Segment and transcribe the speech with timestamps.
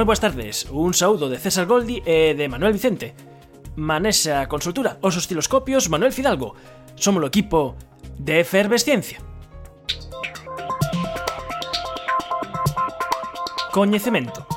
[0.00, 0.64] moi boas tardes.
[0.72, 3.12] Un saúdo de César Goldi e de Manuel Vicente.
[3.76, 6.56] Manesa Consultura, os osciloscopios Manuel Fidalgo.
[6.96, 7.76] Somos o equipo
[8.16, 9.20] de Efervesciencia.
[13.76, 14.48] Coñecemento.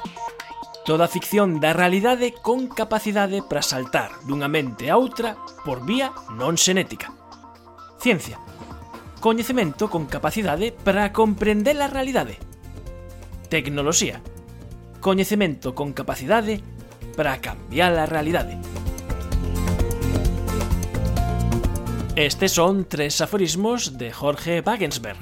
[0.88, 5.36] Toda a ficción da realidade con capacidade para saltar dunha mente a outra
[5.68, 7.12] por vía non senética.
[8.00, 8.40] Ciencia.
[9.20, 12.40] Coñecemento con capacidade para comprender a realidade.
[13.52, 14.24] Tecnoloxía
[15.04, 16.64] Coñecemento con capacidade
[17.18, 18.56] para cambiar a realidade.
[22.16, 25.20] Estes son tres aforismos de Jorge Wagensberg.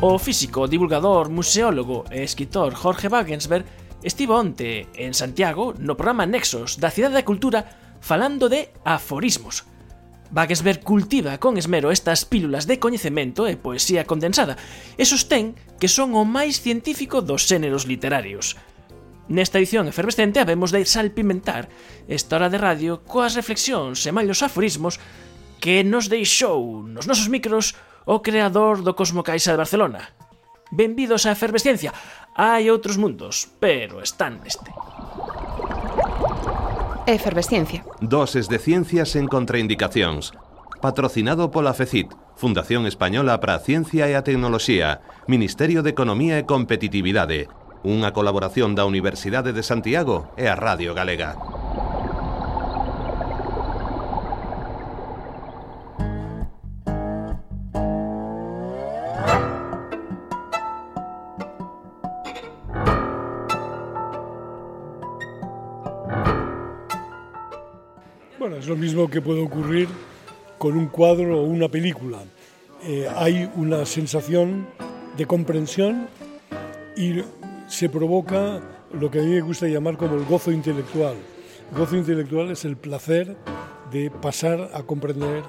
[0.00, 3.66] O físico, divulgador, museólogo e escritor Jorge Wagensberg
[4.06, 7.66] estivo onte en Santiago no programa Nexos da Cidade da Cultura
[7.98, 9.66] falando de aforismos,
[10.32, 14.56] Wagensberg cultiva con esmero estas pílulas de coñecemento e poesía condensada
[14.96, 18.56] e sostén que son o máis científico dos xéneros literarios.
[19.28, 21.68] Nesta edición efervescente habemos de salpimentar
[22.08, 24.96] esta hora de radio coas reflexións e mallos aforismos
[25.60, 27.76] que nos deixou nos nosos micros
[28.08, 30.16] o creador do Cosmo Caixa de Barcelona.
[30.72, 31.92] Benvidos á efervescencia.
[32.32, 34.72] Hai outros mundos, pero están neste.
[37.06, 37.84] Efervesciencia.
[38.00, 40.32] Doses de ciencias en contraindicacións.
[40.80, 47.50] Patrocinado pola FECIT, Fundación Española para Ciencia e a Tecnoloxía, Ministerio de Economía e Competitividade,
[47.82, 51.34] unha colaboración da Universidade de Santiago e a Radio Galega.
[68.62, 69.88] Es lo mismo que puede ocurrir
[70.56, 72.18] con un cuadro o una película.
[72.84, 74.68] Eh, hay una sensación
[75.16, 76.06] de comprensión
[76.96, 77.22] y
[77.66, 78.60] se provoca
[78.92, 81.16] lo que a mí me gusta llamar como el gozo intelectual.
[81.72, 83.36] El gozo intelectual es el placer
[83.90, 85.42] de pasar a comprender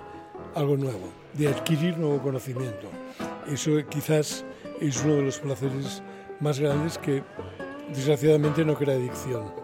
[0.56, 2.90] algo nuevo, de adquirir nuevo conocimiento.
[3.48, 4.44] Eso quizás
[4.82, 6.02] es uno de los placeres
[6.40, 7.22] más grandes que
[7.94, 9.64] desgraciadamente no crea adicción.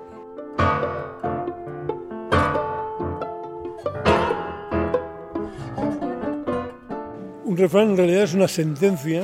[7.49, 9.23] Un refrán en realidad es una sentencia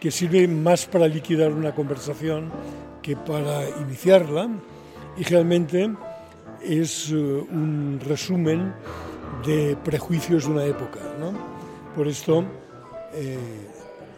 [0.00, 2.50] que sirve más para liquidar una conversación
[3.02, 4.48] que para iniciarla
[5.18, 5.90] y realmente
[6.62, 8.72] es eh, un resumen
[9.44, 10.98] de prejuicios de una época.
[11.20, 11.34] ¿no?
[11.94, 12.42] Por esto,
[13.12, 13.36] eh,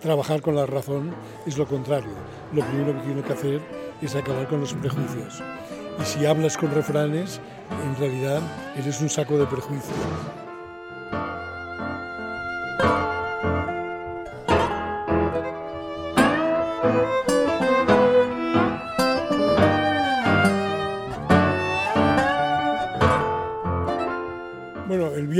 [0.00, 1.10] trabajar con la razón
[1.44, 2.14] es lo contrario.
[2.54, 3.60] Lo primero que tiene que hacer
[4.00, 5.42] es acabar con los prejuicios.
[6.00, 7.40] Y si hablas con refranes,
[7.84, 8.42] en realidad
[8.76, 10.39] eres un saco de prejuicios.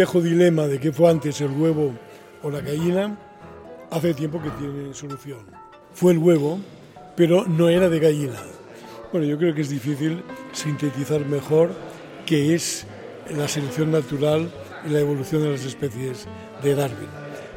[0.00, 1.92] Viejo dilema de qué fue antes el huevo
[2.42, 3.18] o la gallina
[3.90, 5.40] hace tiempo que tiene solución.
[5.92, 6.58] Fue el huevo,
[7.16, 8.40] pero no era de gallina.
[9.12, 10.22] Bueno, yo creo que es difícil
[10.52, 11.74] sintetizar mejor
[12.24, 12.86] qué es
[13.36, 14.50] la selección natural
[14.86, 16.26] y la evolución de las especies
[16.62, 17.10] de Darwin.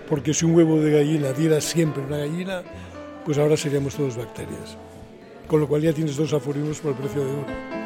[0.09, 2.61] Porque si un huevo de gallina diera siempre una gallina,
[3.23, 4.77] pues ahora seríamos todos bacterias.
[5.47, 7.82] Con lo cual ya tienes dos aforismos por el precio de uno.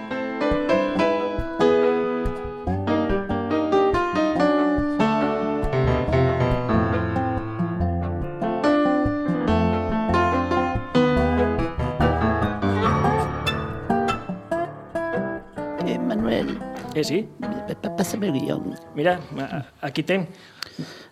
[17.08, 17.28] sí.
[17.98, 18.76] Pásame el guión.
[18.96, 19.22] Mira,
[19.82, 20.28] aquí ten.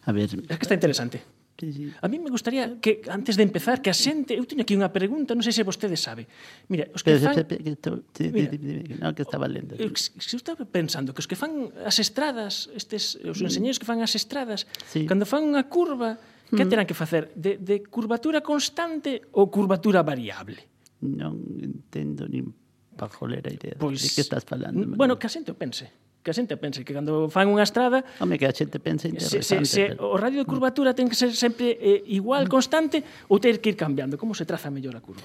[0.03, 0.25] A ver.
[0.25, 1.21] Es que está interesante.
[1.57, 1.93] Sí, sí.
[2.01, 4.35] A mí me gustaría que, antes de empezar, que a xente...
[4.35, 6.27] Eu teño aquí unha pregunta, non sei se vostede sabe.
[6.67, 7.31] Mira, os que fan...
[7.31, 8.51] Mira,
[8.99, 9.79] no, que estaba lendo.
[9.79, 13.87] Eu, eu eh, estaba pensando que os que fan as estradas, estes, os enseñeiros que
[13.87, 15.07] fan as estradas, sí.
[15.07, 16.19] cando fan unha curva,
[16.51, 16.67] que mm.
[16.67, 17.31] terán que facer?
[17.39, 20.59] De, de curvatura constante ou curvatura variable?
[20.99, 22.51] Non entendo nin
[22.95, 24.95] pa jolera idea pois, de que estás falando.
[24.95, 25.91] Bueno, que a xente pense
[26.25, 28.01] que a xente pense que cando fan unha estrada...
[28.17, 29.45] Home, que a xente pense interesante.
[29.45, 30.09] Se, se, se, pero...
[30.09, 30.53] O radio de mm.
[30.57, 34.17] curvatura ten que ser sempre eh, igual, constante, ou ter que ir cambiando?
[34.17, 35.21] Como se traza mellor a curva?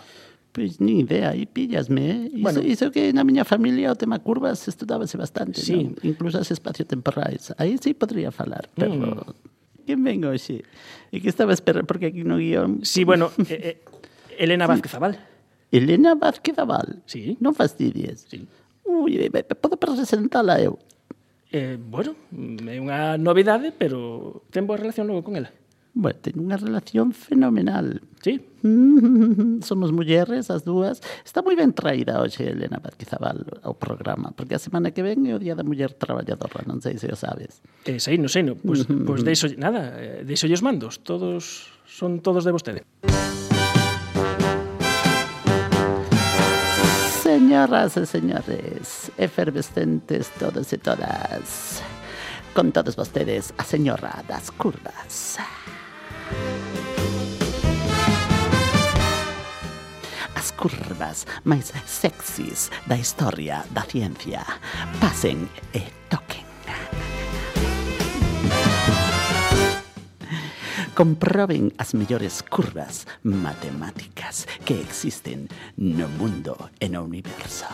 [0.53, 2.21] Pois ni idea, aí pillasme, eh?
[2.37, 5.73] Bueno, iso, que na miña familia o tema curvas estudábase bastante, sí.
[5.73, 5.97] non?
[6.05, 7.57] Incluso as espaciotemporais.
[7.57, 9.25] Aí sí podría falar, pero...
[9.25, 9.49] Mm.
[9.89, 10.69] Quen ven hoxe?
[11.09, 12.85] E que estaba esperando, porque aquí no guión...
[12.85, 15.30] Sí, bueno, eh, eh, Elena Vázquez Aval.
[15.73, 17.03] Elena Vázquez Aval.
[17.07, 17.39] Sí.
[17.41, 18.27] Non fastidies.
[18.27, 18.47] Sí.
[18.85, 20.79] Ui, eh, eh, podo presentala eu.
[21.51, 22.15] Eh, bueno,
[22.67, 25.51] é unha novidade, pero ten boa relación logo con ela.
[25.91, 28.03] Bueno, ten unha relación fenomenal.
[28.23, 28.39] Sí.
[29.67, 31.03] Somos mulleres, as dúas.
[31.27, 35.27] Está moi ben traída hoxe Elena Vázquez Aval ao programa, porque a semana que ven
[35.27, 37.63] é o Día da Muller Traballadora, non sei se o sabes.
[37.87, 38.59] Eh, sei, non sei, non.
[38.59, 41.03] Pois, pois deixo, nada, eh, deixo os mandos.
[41.03, 42.83] Todos, son todos de vostede.
[43.07, 43.40] Música
[47.41, 51.81] Señoras e señores, efervescentes todos e todas,
[52.53, 55.41] con todos vostedes a señora das curvas.
[60.37, 64.45] As curvas máis sexys da historia da ciencia
[65.01, 65.81] pasen e
[66.13, 66.50] toquen.
[71.01, 75.49] comproben as mellores curvas matemáticas que existen
[75.81, 77.65] no mundo e no universo.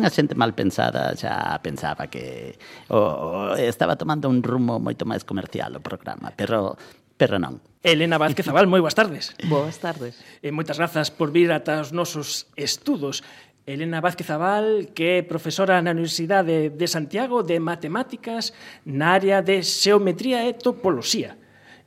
[0.00, 2.56] Unha xente mal pensada xa pensaba que
[2.88, 6.80] oh, estaba tomando un rumo moito máis comercial o programa, pero
[7.20, 7.62] pero non.
[7.84, 9.36] Elena Vázquez Zabal, moi boas tardes.
[9.44, 10.18] Boas tardes.
[10.40, 13.20] E moitas grazas por vir ata os nosos estudos.
[13.64, 18.52] Elena Vázquez Abal, que é profesora na Universidade de Santiago de Matemáticas
[18.84, 21.40] na área de Xeometría e Topoloxía.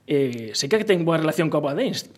[0.09, 2.16] Eh, sei que ten boa relación coa boa de Einstein.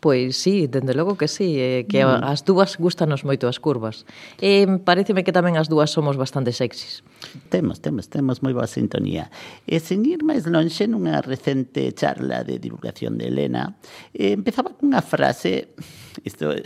[0.00, 2.22] Pois sí, dende logo que sí, eh, que mm.
[2.22, 4.06] as dúas gustanos moito as curvas.
[4.38, 7.02] E eh, pareceme que tamén as dúas somos bastante sexys.
[7.50, 9.26] Temos, temos, temos moi boa sintonía.
[9.66, 13.74] E sen ir máis lonxe, nunha recente charla de divulgación de Elena,
[14.14, 15.74] eh, empezaba cunha frase,
[16.22, 16.62] isto é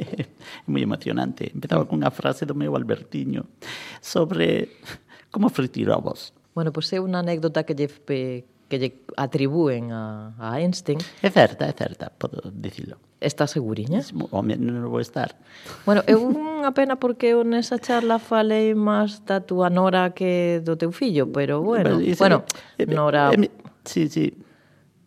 [0.72, 3.52] moi emocionante, empezaba cunha frase do meu Albertiño
[4.00, 4.80] sobre
[5.28, 6.32] como fritir ovos.
[6.56, 10.96] Bueno, pois é unha anécdota que lle, eh, que lle atribúen a, a Einstein.
[11.20, 12.96] É certa, é certa, podo dicilo.
[13.20, 14.00] Está seguriña?
[14.32, 15.36] Home, non vou estar.
[15.84, 20.80] Bueno, é unha pena porque eu nesa charla falei máis da túa nora que do
[20.80, 22.48] teu fillo, pero bueno, Mas, bueno,
[22.80, 23.28] eh, nora...
[23.36, 23.52] Eh,
[23.84, 24.32] sí, sí.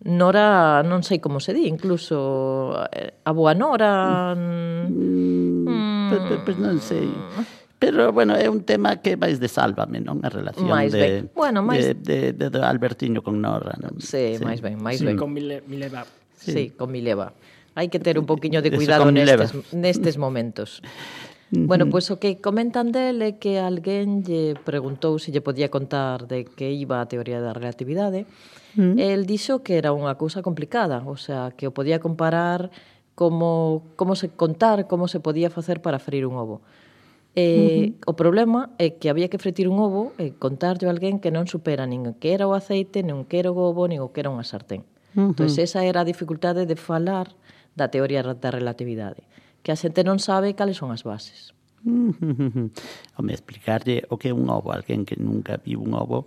[0.06, 4.38] Nora, non sei como se di, incluso eh, a boa Nora...
[4.38, 7.10] Mm, mm, pues, pues non sei.
[7.10, 7.55] Mm.
[7.78, 10.24] Pero, bueno, é un tema que vais máis de sálvame, non?
[10.24, 11.24] A relación máis de, ben.
[11.36, 11.84] Bueno, máis...
[11.84, 14.00] De, de, de, de Albertiño con Norra, non?
[14.00, 14.44] Sí, sí.
[14.44, 15.06] máis ben, máis sí.
[15.06, 15.20] ben.
[15.20, 16.08] Con Mile, Mileva.
[16.40, 16.52] Sí.
[16.52, 17.36] sí, con Mileva.
[17.76, 20.80] Hai que ter un poquinho de cuidado nestes, nestes momentos.
[21.52, 25.70] Bueno, pois pues, o que comentan del é que alguén lle preguntou se lle podía
[25.70, 28.26] contar de que iba a teoría da relatividade.
[28.80, 28.96] Mm.
[28.98, 32.72] El dixo que era unha cousa complicada, o sea, que o podía comparar
[33.14, 36.64] como como se contar, como se podía facer para freír un ovo.
[37.36, 38.12] Eh, uh -huh.
[38.12, 41.52] O problema é que había que fretir un ovo e contarlle a alguén que non
[41.52, 44.32] supera nin que era o aceite, nin que era o ovo, nin o que era
[44.32, 44.88] unha sartén.
[45.14, 45.30] Uh -huh.
[45.36, 47.36] Entón, esa era a dificultade de falar
[47.76, 49.28] da teoría da relatividade,
[49.60, 51.52] que a xente non sabe cales son as bases.
[51.84, 52.72] Uh -huh.
[53.20, 56.24] Home, explicarlle o que é un ovo, alguén que nunca viu un ovo,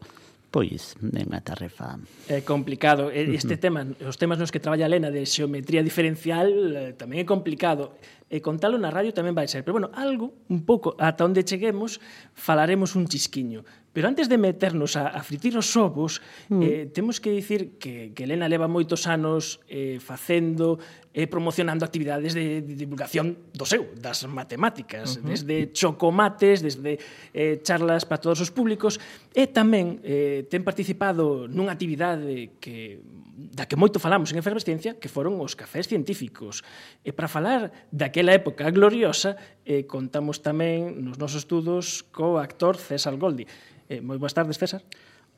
[0.49, 2.01] Pois, é unha tarefa...
[2.25, 3.13] É complicado.
[3.13, 8.01] Este tema, os temas nos que traballa Lena de xeometría diferencial eh, tamén é complicado.
[8.33, 9.61] E contalo na radio tamén vai ser.
[9.61, 12.01] Pero, bueno, algo, un pouco, ata onde cheguemos,
[12.33, 13.61] falaremos un chisquiño.
[13.99, 16.63] Pero antes de meternos a, a fritir os ovos, mm.
[16.63, 20.79] eh, temos que dicir que, que Elena leva moitos anos eh, facendo
[21.11, 25.35] e eh, promocionando actividades de, de divulgación do seu, das matemáticas, uh -huh.
[25.35, 27.03] desde chocomates, desde
[27.35, 29.03] eh, charlas para todos os públicos,
[29.35, 33.03] e tamén eh, ten participado nunha actividade que
[33.39, 36.67] da que moito falamos en Efervesciencia, que foron os cafés científicos.
[37.07, 43.15] E para falar daquela época gloriosa, eh, contamos tamén nos nosos estudos co actor César
[43.15, 43.47] Goldi.
[43.89, 44.85] Eh, moi boas tardes, César.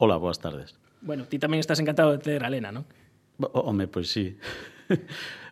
[0.02, 0.74] Hola, boas tardes.
[1.00, 2.82] Bueno, ti tamén estás encantado de ter a Lena, non?
[3.38, 4.34] Home, pois sí.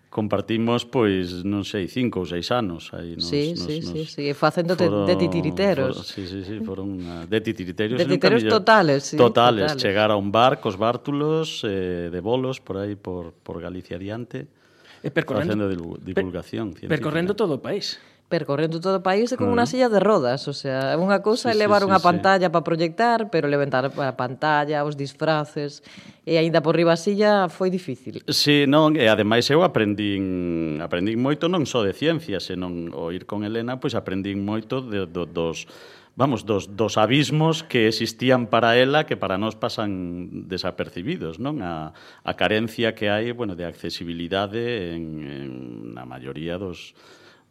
[0.08, 4.02] compartimos pois non sei cinco ou seis anos aí nos, sí, nos, sí, nos, sí,
[4.08, 6.00] sí, facendo foron, de titiriteros.
[6.00, 10.10] For, sí, sí, sí, foron una, de titiriteros, de titiriteros totales, sí, totales, totales, chegar
[10.10, 14.48] a un bar cos bártulos eh, de bolos por aí por por Galicia adiante.
[15.04, 16.96] E eh, percorrendo facendo divulgación per, científica.
[16.98, 19.70] Percorrendo todo o país percorrendo todo o país con unha mm.
[19.72, 22.52] silla de rodas, o sea, é unha cousa sí, levar sí, unha sí, pantalla sí.
[22.52, 25.80] para proyectar, pero levantar a pantalla, os disfraces,
[26.28, 28.20] e aínda por riba a silla foi difícil.
[28.28, 33.24] Sí, non, e ademais eu aprendín, aprendín moito non só de ciencia, senón o ir
[33.24, 35.64] con Elena, pois aprendín moito de, de, dos
[36.18, 41.62] vamos, dos, dos abismos que existían para ela que para nós pasan desapercibidos, non?
[41.62, 41.94] A,
[42.26, 45.50] a carencia que hai, bueno, de accesibilidade en, en
[45.94, 46.98] na maioría dos,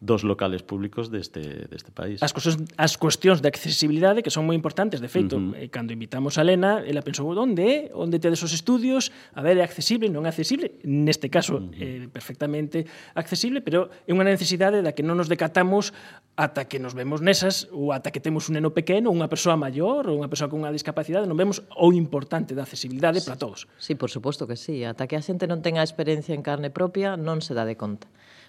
[0.00, 2.22] dos locales públicos deste, deste país.
[2.22, 5.58] As, cousas as cuestións de accesibilidade que son moi importantes, de feito, uh -huh.
[5.58, 9.12] eh, cando invitamos a Elena, ela pensou, onde Onde tedes os estudios?
[9.34, 10.78] A ver, é accesible, non é accesible?
[10.86, 11.82] Neste caso, uh -huh.
[11.82, 15.92] eh, perfectamente accesible, pero é unha necesidade da que non nos decatamos
[16.38, 20.06] ata que nos vemos nesas ou ata que temos un neno pequeno, unha persoa maior
[20.06, 23.26] ou unha persoa con unha discapacidade, non vemos o importante da accesibilidade sí.
[23.26, 23.66] para todos.
[23.82, 27.18] Sí, por suposto que sí, ata que a xente non tenga experiencia en carne propia
[27.18, 28.06] non se dá de conta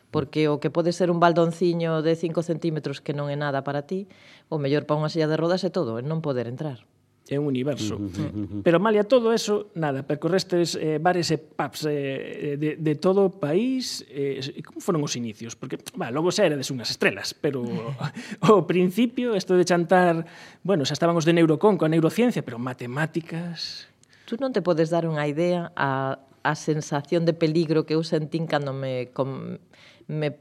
[0.10, 3.86] porque o que pode ser un baldonciño de 5 centímetros que non é nada para
[3.86, 4.10] ti,
[4.50, 6.86] o mellor para unha silla de rodas é todo, é non poder entrar
[7.30, 7.96] é un universo.
[7.96, 8.62] Uh -huh.
[8.66, 13.32] Pero malia todo eso, nada, percorrestes eh, bares e pubs eh, de, de todo o
[13.32, 14.02] país.
[14.10, 15.54] Eh, como foron os inicios?
[15.54, 17.62] Porque, va, logo xa eredes unhas estrelas, pero
[18.50, 20.26] o principio, isto de chantar,
[20.66, 23.86] bueno, xa estábamos de neurocon coa neurociencia, pero matemáticas...
[24.26, 28.50] Tú non te podes dar unha idea a, a sensación de peligro que eu sentín
[28.50, 29.14] cando me...
[29.14, 29.62] Com,
[30.10, 30.34] me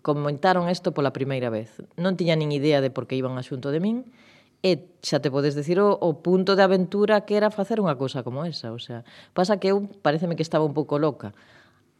[0.00, 1.84] comentaron isto pola primeira vez.
[2.00, 4.08] Non tiña nin idea de por que iban a xunto de min,
[4.64, 8.24] e xa te podes decir o, o punto de aventura que era facer unha cousa
[8.24, 8.72] como esa.
[8.72, 9.04] O sea,
[9.36, 11.36] pasa que eu pareceme que estaba un pouco loca.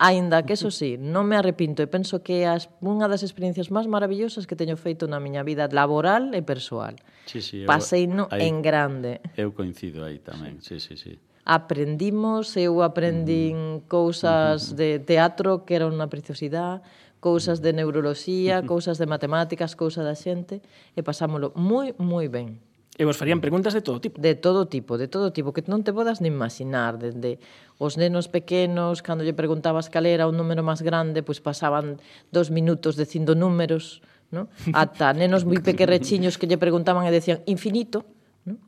[0.00, 3.84] Ainda que eso sí, non me arrepinto e penso que as unha das experiencias máis
[3.84, 6.96] maravillosas que teño feito na miña vida laboral e persoal.
[7.28, 9.20] Sí, sí, Pasei no aí, en grande.
[9.36, 11.20] Eu coincido aí tamén, sí, sí, sí.
[11.20, 11.28] sí.
[11.44, 13.88] Aprendimos, eu aprendín mm.
[13.88, 16.84] cousas de teatro que era unha preciosidade,
[17.20, 20.64] cousas de neuroloxía, cousas de matemáticas, cousas da xente,
[20.96, 22.58] e pasámolo moi, moi ben.
[23.00, 24.20] E vos farían preguntas de todo tipo?
[24.20, 27.40] De todo tipo, de todo tipo, que non te podas nin imaginar, desde
[27.80, 31.96] os nenos pequenos, cando lle preguntabas cal era o número máis grande, pois pasaban
[32.28, 34.52] dos minutos dicindo números, ¿no?
[34.76, 38.04] ata nenos moi pequerrechiños que lle preguntaban e decían infinito,
[38.44, 38.60] ¿no?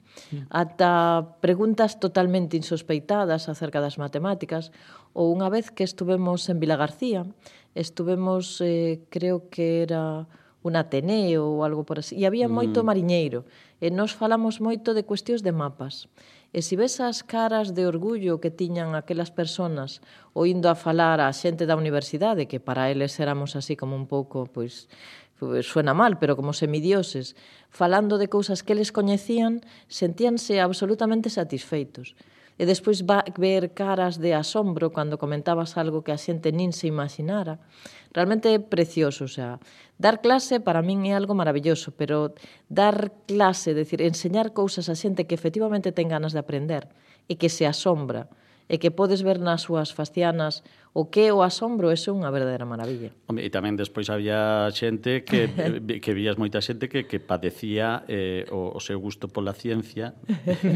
[0.48, 4.72] ata preguntas totalmente insospeitadas acerca das matemáticas,
[5.12, 7.28] ou unha vez que estuvemos en Vila García,
[7.74, 10.26] estuvemos, eh, creo que era
[10.62, 12.54] un Ateneo ou algo por así, e había mm.
[12.54, 12.86] moito mm.
[12.86, 13.40] mariñeiro,
[13.82, 16.06] e nos falamos moito de cuestións de mapas.
[16.52, 20.04] E se ves as caras de orgullo que tiñan aquelas personas
[20.36, 24.46] oindo a falar a xente da universidade, que para eles éramos así como un pouco,
[24.46, 24.86] pois,
[25.64, 27.34] suena mal, pero como semidioses,
[27.72, 32.14] falando de cousas que eles coñecían, sentíanse absolutamente satisfeitos
[32.60, 36.86] e despois va ver caras de asombro cando comentabas algo que a xente nin se
[36.86, 37.58] imaginara.
[38.12, 39.56] Realmente é precioso, o sea,
[39.96, 42.36] dar clase para min é algo maravilloso, pero
[42.68, 46.92] dar clase, decir, enseñar cousas a xente que efectivamente ten ganas de aprender
[47.30, 48.28] e que se asombra,
[48.68, 53.16] e que podes ver nas súas facianas o que o asombro é unha verdadeira maravilla.
[53.24, 55.48] Home, e tamén despois había xente que
[56.04, 60.12] que vías moita xente que que padecía eh, o, o seu gusto pola ciencia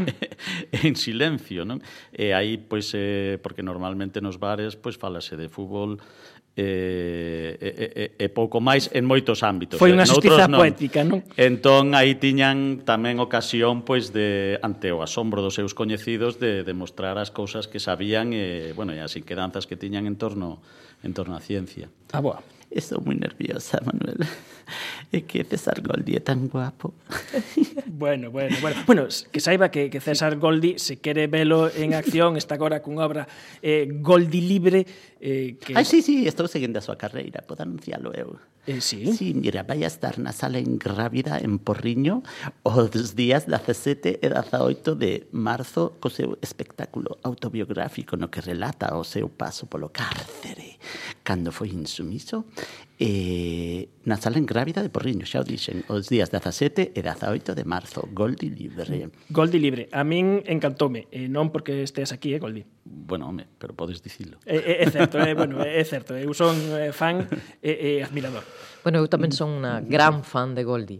[0.85, 1.85] en silencio, non?
[2.09, 6.01] E aí pois eh, porque normalmente nos bares pois falase de fútbol,
[6.57, 7.53] e,
[8.17, 9.77] e, e pouco máis en moitos ámbitos.
[9.77, 10.57] Foi eh, unha xustiza non.
[10.57, 11.21] poética, non?
[11.37, 17.21] Entón, aí tiñan tamén ocasión pois de ante o asombro dos seus coñecidos de demostrar
[17.21, 20.65] as cousas que sabían e, bueno, e as inquedanzas que tiñan en torno
[21.05, 21.93] en torno á ciencia.
[22.09, 22.41] Ah, boa.
[22.73, 24.25] Estou moi nerviosa, Manuel.
[25.15, 26.93] e que César Goldi é tan guapo.
[27.97, 28.77] Bueno, bueno, bueno.
[28.85, 33.05] Bueno, que saiba que, que César Goldi, se quere velo en acción, está agora cunha
[33.05, 33.27] obra
[33.61, 34.85] eh, Goldi Libre.
[35.17, 35.73] Eh, que...
[35.73, 38.37] Ai, sí, sí, estou seguindo a súa carreira, podo anunciálo eu.
[38.67, 39.13] Eh, sí?
[39.15, 42.21] Sí, mira, vai a estar na sala en Grávida, en Porriño,
[42.67, 49.07] os días 17 e 18 de marzo, co seu espectáculo autobiográfico no que relata o
[49.07, 50.77] seu paso polo cárcere,
[51.23, 52.43] cando foi insumiso
[52.97, 57.01] Eh, e na sala en grávida de Porriño, xa o dixen, os días 17 e
[57.05, 59.05] 18 de marzo, Goldi Libre.
[59.05, 62.65] Mm, Goldi Libre, a min encantoume, e non porque estés aquí, eh, Goldi.
[62.81, 64.41] Bueno, home, pero podes dicilo.
[64.49, 67.29] É, é certo, eh, é, bueno, é certo, eu son eh, fan
[67.61, 68.41] e, e admirador.
[68.81, 70.97] Bueno, eu tamén son unha gran fan de Goldi.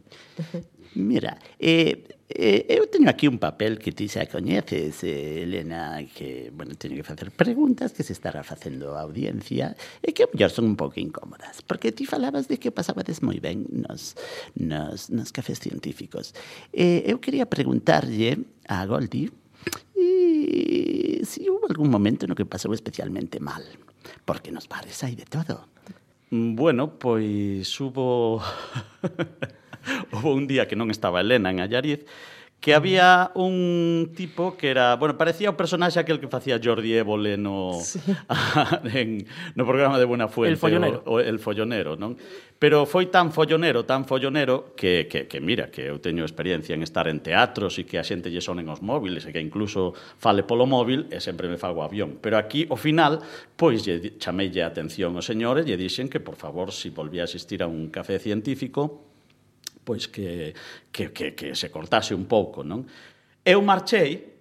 [0.94, 6.52] Mira, eh, Eh, eu teño aquí un papel que ti xa coñeces, eh, Elena, que,
[6.52, 10.68] bueno, teño que facer preguntas que se estará facendo a audiencia e que, mellor, son
[10.68, 14.20] un pouco incómodas, porque ti falabas de que pasabades moi ben nos,
[14.60, 16.36] nos, nos cafés científicos.
[16.76, 19.32] Eh, eu quería preguntarlle a Goldi
[19.96, 23.64] e, eh, se si hubo algún momento no que pasou especialmente mal,
[24.28, 25.72] porque nos bares hai de todo.
[26.28, 28.44] Bueno, pois hubo...
[30.12, 32.04] Houve un día que non estaba Elena en Allariz,
[32.60, 37.38] que había un tipo que era, bueno, parecía o personaxe aquel que facía Jordi Évole
[37.38, 38.02] no sí.
[38.98, 42.18] en no programa de Buena Fuente, el follonero, o, o el follonero, non?
[42.58, 46.82] Pero foi tan follonero, tan follonero que que que mira, que eu teño experiencia en
[46.82, 50.42] estar en teatros e que a xente lle sonen os móviles e que incluso fale
[50.42, 52.18] polo móvil e sempre me fago avión.
[52.18, 53.22] Pero aquí ao final,
[53.54, 56.90] pois lle chamei a atención aos señores e lle dixen que por favor, se si
[56.90, 59.07] volvía a asistir a un café científico,
[59.88, 60.52] pois que,
[60.92, 62.84] que, que, que se cortase un pouco, non?
[63.48, 64.37] Eu marchei,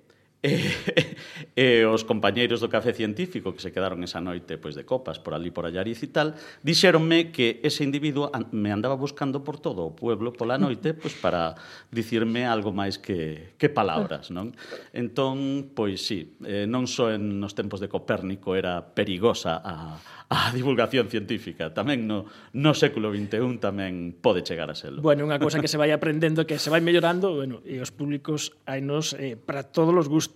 [1.56, 5.18] e, e os compañeiros do Café Científico que se quedaron esa noite pois de copas
[5.18, 9.82] por ali por Allariz e tal, dixéronme que ese individuo me andaba buscando por todo
[9.82, 11.58] o pueblo pola noite pois para
[11.90, 14.54] dicirme algo máis que, que palabras, non?
[14.94, 19.98] Entón, pois sí, eh, non só en nos tempos de Copérnico era perigosa a,
[20.28, 25.02] a divulgación científica, tamén no, no século XXI tamén pode chegar a serlo.
[25.02, 28.54] Bueno, unha cousa que se vai aprendendo, que se vai mellorando, bueno, e os públicos
[28.66, 30.35] hai nos eh, para todos os gustos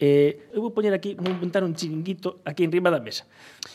[0.00, 3.28] Eh, eu vou poñer aquí, vou inventar un chiringuito aquí en riba da mesa.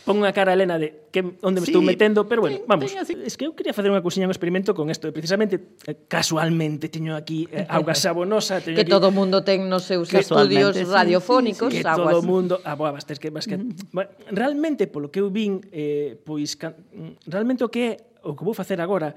[0.09, 2.65] Pon unha cara a Elena de que onde me sí, estou metendo, pero bueno, ten,
[2.65, 2.89] vamos.
[2.89, 3.21] Ten.
[3.21, 5.05] Es que eu quería facer unha cousiña, un experimento con isto.
[5.13, 8.57] Precisamente, eh, casualmente, teño aquí eh, auga sabonosa.
[8.57, 11.69] Teño que aquí, todo o mundo ten nos seus estudios sí, radiofónicos.
[11.69, 11.85] Sí, sí, sí.
[11.85, 12.17] Que aguas.
[12.17, 12.57] todo o mundo...
[12.65, 13.29] Ah, boa, bastes que...
[13.29, 13.93] Bastes, mm -hmm.
[13.93, 16.57] bueno, realmente, polo que eu vin, eh, pois...
[16.57, 17.93] Can, mm, realmente o que é,
[18.25, 19.13] o que vou facer agora,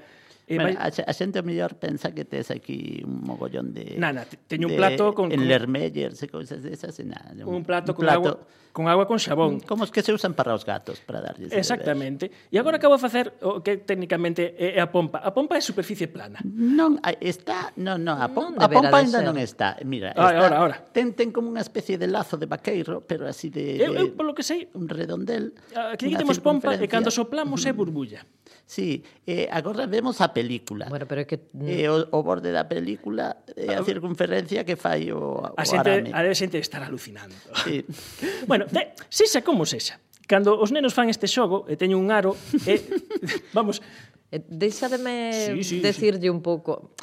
[0.49, 0.89] Eh, bueno, vai...
[0.89, 4.01] a, a xente mellor pensa que tes aquí un mogollón de...
[4.01, 5.29] Nada, teño un plato de, con...
[5.29, 7.37] En Lermellers e cousas desas e nada.
[7.45, 9.61] Un, un plato, un con, plato, agua, con agua con xabón.
[9.61, 12.49] Mm, como os que se usan para os gatos, para darlles Exactamente.
[12.49, 15.21] E agora acabo de facer o que técnicamente é a pompa.
[15.21, 16.41] A pompa é superficie plana.
[16.41, 17.69] Non, ah, está...
[17.77, 19.77] Non, non, a pompa, non a pompa ainda non está.
[19.85, 20.75] Mira, está, ahora, ahora.
[20.89, 23.77] Ten, ten como unha especie de lazo de vaqueiro, pero así de...
[23.77, 24.65] Eh, eu, eu polo que sei...
[24.73, 25.53] Un redondel.
[25.77, 28.25] Ah, aquí temos pompa e cando soplamos é burbulla.
[28.65, 30.87] Sí, eh, agora vemos a película.
[30.87, 31.37] Bueno, pero é que...
[31.51, 35.63] E o, o borde da película é a ah, circunferencia que fai o, o a
[35.67, 36.09] xente, arame.
[36.15, 37.35] A xente estar alucinando.
[37.67, 37.83] Sí.
[38.49, 39.99] bueno, de, sexa como sexa.
[40.29, 42.79] Cando os nenos fan este xogo, e teño un aro, e,
[43.57, 43.83] vamos...
[44.31, 46.33] Eh, Deixademe sí, sí, decirlle sí.
[46.33, 46.95] un pouco...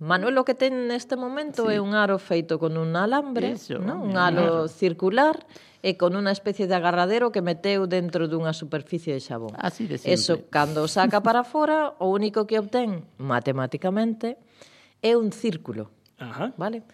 [0.00, 1.76] Manuel o que ten neste momento sí.
[1.76, 4.00] é un aro feito con un alambre, Eso, non?
[4.00, 5.36] un aro circular,
[5.80, 9.56] e con unha especie de agarradero que meteu dentro dunha superficie de xabón.
[9.56, 10.16] Así de simple.
[10.16, 14.36] Eso, cando o saca para fora, o único que obtén, matemáticamente,
[15.00, 15.88] é un círculo.
[16.20, 16.52] Ajá.
[16.60, 16.84] Vale?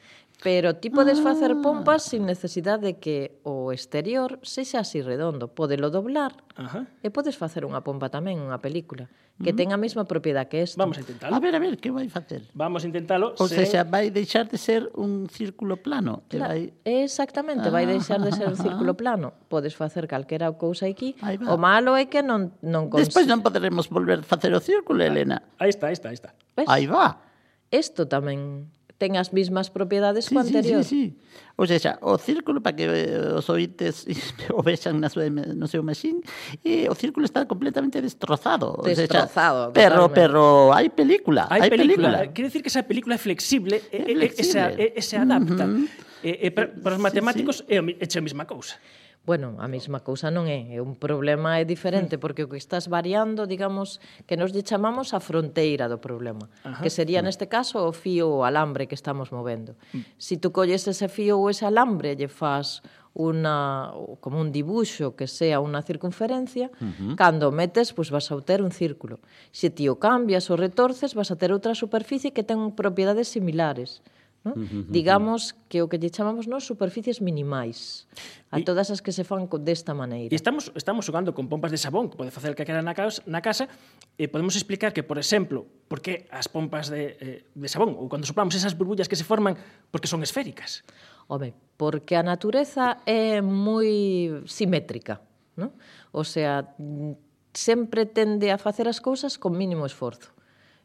[0.43, 1.61] Pero ti podes facer ah.
[1.65, 5.49] pompas sin necesidade de que o exterior sexa así redondo.
[5.49, 6.85] Podelo doblar Ajá.
[7.01, 9.09] e podes facer unha pompa tamén, unha película,
[9.41, 9.57] que mm.
[9.57, 10.77] ten a mesma propiedade que isto.
[10.77, 11.33] Vamos a intentalo.
[11.33, 12.45] A ver, a ver, que vai facer?
[12.53, 13.33] Vamos a intentalo.
[13.41, 13.65] O se...
[13.65, 16.29] sea, vai deixar de ser un círculo plano.
[16.29, 16.73] Claro, vai...
[16.85, 17.97] Exactamente, vai ah.
[17.97, 19.33] deixar de ser un círculo plano.
[19.49, 21.17] Podes facer calquera cousa aquí.
[21.49, 22.53] O malo é que non...
[22.61, 23.09] non cons...
[23.09, 25.41] Despois non poderemos volver a facer o círculo, Elena.
[25.57, 26.37] Aí está, aí está, aí está.
[26.53, 26.69] Ves?
[26.69, 27.25] Aí va.
[27.73, 30.81] Isto tamén ten as mismas propiedades sí, co anterior.
[30.85, 31.45] Sí, sí, sí.
[31.57, 34.09] O sea, o círculo para que eh, os oites
[34.57, 36.25] o vexan na súa, no seu machín,
[36.65, 38.81] e o círculo está completamente destrozado.
[38.81, 39.73] Destrozado.
[39.73, 41.45] Seja, pero, pero hai película.
[41.53, 42.25] Hai, hai película.
[42.25, 42.33] película.
[42.33, 44.25] Quere decir que esa película é flexible, é flexible.
[44.25, 45.65] E, e, e, se, e, e se adapta.
[45.69, 46.25] Uh -huh.
[46.25, 47.77] e, e, para, para os matemáticos sí, sí.
[47.77, 48.81] é a mesma cousa
[49.27, 52.87] bueno, a mesma cousa non é, é un problema é diferente porque o que estás
[52.87, 56.79] variando, digamos, que nos lle chamamos a fronteira do problema, Ajá.
[56.79, 59.75] que sería neste caso o fío ou alambre que estamos movendo.
[59.91, 60.07] Mm.
[60.15, 62.87] Si tú colles ese fío ou ese alambre, lle fas
[63.19, 63.91] una
[64.23, 67.15] como un dibuixo que sea unha circunferencia, uh -huh.
[67.19, 69.19] cando metes, pois vas a obter un círculo.
[69.51, 74.07] Se ti o cambias ou retorces, vas a ter outra superficie que ten propiedades similares.
[74.07, 74.16] Uh
[74.47, 74.55] No?
[74.55, 78.07] Uh -huh, Digamos que o que lle chamamos nos superficies minimais
[78.55, 80.31] a y, todas as que se fan desta maneira.
[80.31, 83.27] E estamos estamos xogando con pompas de sabón, que pode facer que quera na casa,
[83.27, 83.67] na casa
[84.15, 88.07] e podemos explicar que, por exemplo, por que as pompas de, eh, de sabón ou
[88.07, 89.59] cando soplamos esas burbullas que se forman
[89.91, 90.87] porque son esféricas.
[91.27, 95.73] Home, porque a natureza é moi simétrica, No?
[96.13, 97.17] O sea, mm,
[97.57, 100.36] sempre tende a facer as cousas con mínimo esforzo.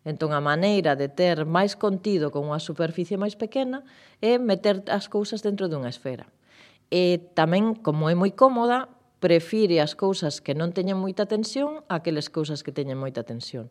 [0.03, 3.85] Entón, a maneira de ter máis contido con unha superficie máis pequena
[4.17, 6.25] é meter as cousas dentro dunha esfera.
[6.89, 8.89] E tamén, como é moi cómoda,
[9.21, 13.69] prefire as cousas que non teñen moita tensión a aqueles cousas que teñen moita tensión.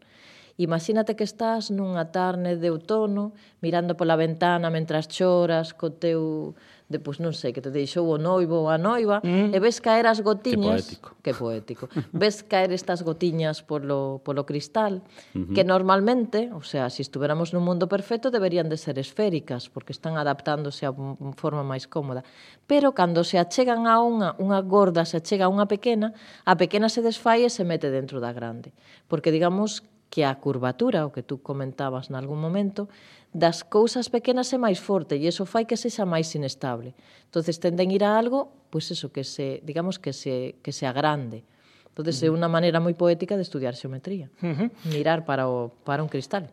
[0.54, 6.54] Imagínate que estás nunha tarde de outono, mirando pola ventana mentras choras co teu
[6.90, 9.54] de, pois non sei, que te deixou o noivo ou a noiva, mm.
[9.54, 10.90] e ves caer as gotiñas...
[10.90, 11.08] Que poético.
[11.22, 11.84] Que poético.
[12.10, 15.54] ves caer estas gotiñas polo, polo cristal, uh -huh.
[15.54, 19.94] que normalmente, o sea, se si estuveramos nun mundo perfecto, deberían de ser esféricas, porque
[19.94, 22.26] están adaptándose a unha forma máis cómoda.
[22.66, 26.10] Pero cando se achegan a unha, unha gorda se achega a unha pequena,
[26.42, 28.74] a pequena se desfai e se mete dentro da grande.
[29.06, 32.90] Porque digamos que a curvatura, o que tú comentabas nalgún momento,
[33.30, 36.98] das cousas pequenas é máis forte e iso fai que sexa máis inestable.
[37.30, 40.84] Entonces tenden ir a algo, pois pues eso que se, digamos que se que se
[40.90, 41.46] agrande.
[41.86, 44.68] Entonces é unha maneira moi poética de estudiar xeometría, uh -huh.
[44.90, 46.50] mirar para o para un cristal.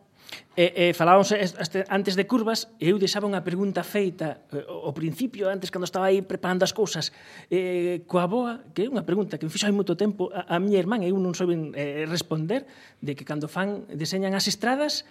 [0.58, 4.90] E, e falábamos este, antes de curvas, e eu deixaba unha pregunta feita eh, ao
[4.90, 7.14] principio, antes cando estaba aí preparando as cousas,
[7.46, 10.56] eh, coa boa, que é unha pregunta que me fixo hai moito tempo a, a
[10.58, 12.66] miña irmán, e eu non soben eh, responder,
[12.98, 15.06] de que cando fan, deseñan as estradas,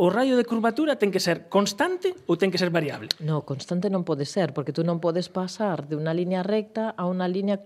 [0.00, 3.12] o raio de curvatura ten que ser constante ou ten que ser variable?
[3.20, 7.04] No, constante non pode ser, porque tú non podes pasar de unha liña recta a
[7.06, 7.62] unha liña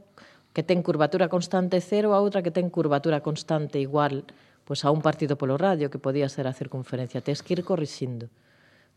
[0.53, 4.29] que ten curvatura constante cero a outra que ten curvatura constante igual
[4.69, 7.25] pois a un partido polo radio que podía ser a circunferencia.
[7.25, 8.29] Tes que ir corrixindo.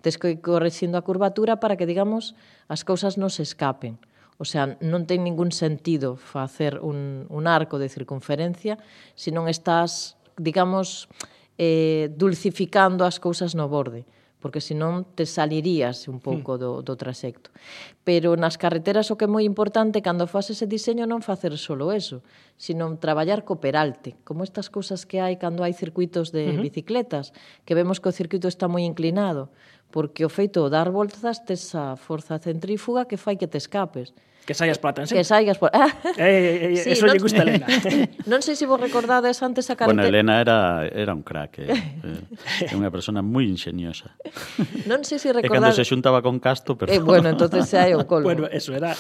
[0.04, 2.36] Tes que ir corrixindo a curvatura para que, digamos,
[2.68, 3.96] as cousas non se escapen.
[4.36, 8.84] O sea, non ten ningún sentido facer un, un arco de circunferencia
[9.16, 11.08] se non estás, digamos,
[11.56, 14.04] eh, dulcificando as cousas no borde
[14.42, 16.26] porque senón te salirías un hmm.
[16.26, 17.54] pouco do, do trasecto.
[18.04, 21.94] Pero nas carreteras o que é moi importante cando faz ese diseño non facer solo
[21.94, 22.26] eso,
[22.58, 26.66] sino traballar co peralte, como estas cousas que hai cando hai circuitos de uh -huh.
[26.66, 27.32] bicicletas,
[27.64, 29.54] que vemos que o circuito está moi inclinado,
[29.94, 34.12] porque o feito de dar voltas tes a forza centrífuga que fai que te escapes.
[34.12, 35.22] Uh Que saias pola tanxente.
[35.22, 35.72] Que saias pola...
[36.18, 37.14] Eh, eh, eh, eh, sí, eso non...
[37.14, 37.68] lle gusta a Elena.
[38.32, 39.94] non sei se vos recordades antes a caracter...
[39.94, 44.18] Bueno, Elena era, era un crack, eh, eh, unha persona moi ingeniosa.
[44.92, 45.78] non sei se recordades...
[45.78, 46.90] E cando se xuntaba con Casto, pero...
[46.90, 48.26] Eh, bueno, entonces se hai o colmo.
[48.26, 48.98] bueno, eso era...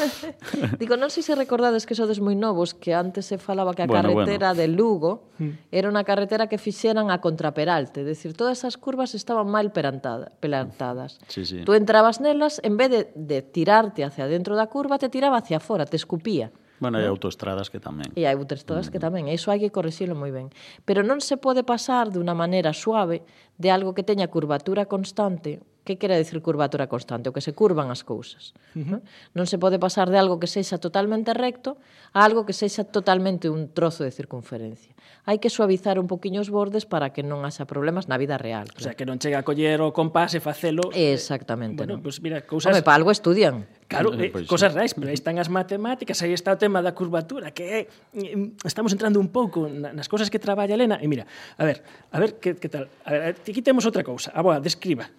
[0.78, 3.90] Digo, non sei se recordades que sodes moi novos, que antes se falaba que a
[3.90, 4.62] bueno, carretera bueno.
[4.62, 5.74] de Lugo mm.
[5.74, 10.38] era unha carretera que fixeran a contraperalte, é dicir, todas as curvas estaban mal perantada,
[10.38, 11.18] pelantadas.
[11.28, 11.66] Sí, sí.
[11.66, 15.38] Tú entrabas nelas, en vez de, de tirarte hacia dentro da curva, te tirabas miraba
[15.38, 16.52] hacia fora, te escupía.
[16.80, 18.10] Bueno, hai autoestradas que tamén.
[18.18, 18.92] E hai autoestradas mm.
[18.92, 20.50] que tamén, e iso hai que corrixilo moi ben.
[20.82, 23.22] Pero non se pode pasar de unha maneira suave
[23.62, 27.94] de algo que teña curvatura constante, que quere decir curvatura constante, o que se curvan
[27.94, 28.58] as cousas.
[28.74, 29.00] Uh -huh.
[29.38, 31.78] Non se pode pasar de algo que sexa totalmente recto
[32.18, 34.98] a algo que sexa totalmente un trozo de circunferencia.
[35.30, 38.66] Hai que suavizar un poquinho os bordes para que non haxa problemas na vida real.
[38.74, 38.82] Claro.
[38.82, 40.90] O sea, que non chega a coller o compás e facelo.
[40.98, 41.86] Eh, Exactamente.
[41.86, 42.06] Bueno, no.
[42.06, 42.74] pues mira, cousas...
[42.74, 43.70] Home, para algo estudian.
[43.92, 46.56] Claro, eh, eh, eh pois pues, cosas reais, pero aí están as matemáticas, aí está
[46.56, 47.80] o tema da curvatura, que é,
[48.16, 51.28] eh, estamos entrando un pouco nas cosas que traballa Elena, e mira,
[51.60, 51.84] a ver,
[52.16, 55.12] a ver que, que tal, a ver, aquí temos outra cousa, a boa, describa.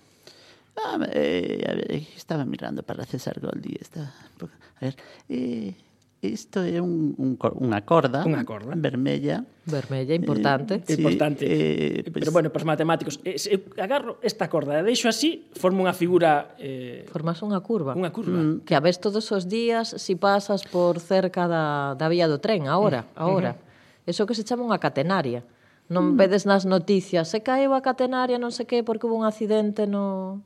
[0.73, 4.97] Ah, eh, a ver, estaba mirando para César Goldi, estaba, a ver,
[5.29, 5.77] eh,
[6.23, 9.43] Isto é un, un, unha corda, unha corda vermella.
[9.67, 10.79] Vermella, importante.
[10.87, 11.43] Eh, sí, importante.
[11.43, 13.35] Eh, eh pues, Pero bueno, para os matemáticos, eh,
[13.75, 16.55] agarro esta corda e deixo así, formo unha figura...
[16.63, 17.99] Eh, Formas unha curva.
[17.99, 18.39] Unha curva.
[18.39, 18.63] Mm.
[18.63, 22.71] Que a ves todos os días si pasas por cerca da, da vía do tren,
[22.71, 23.19] ahora, mm.
[23.19, 23.59] ahora.
[23.59, 24.11] Mm -hmm.
[24.15, 25.43] Eso que se chama unha catenaria.
[25.91, 26.23] Non mm.
[26.23, 30.39] vedes nas noticias, se caeu a catenaria, non sei que, porque hubo un accidente no,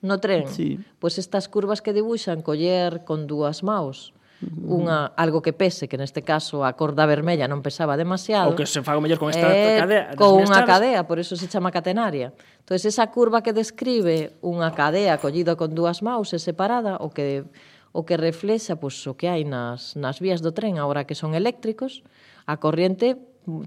[0.00, 0.48] no tren.
[0.48, 0.80] Sí.
[0.96, 5.98] Pois pues estas curvas que dibuixan coller con dúas maus unha algo que pese, que
[5.98, 8.54] neste caso a corda vermella non pesaba demasiado.
[8.54, 10.04] O que se fago mellor con esta eh, cadea.
[10.14, 12.30] Con unha cadea, por eso se chama catenaria.
[12.62, 17.42] Entón, esa curva que describe unha cadea collida con dúas maus e separada, o que
[17.90, 21.34] o que reflexa pois, o que hai nas, nas vías do tren agora que son
[21.34, 22.06] eléctricos,
[22.46, 23.18] a corriente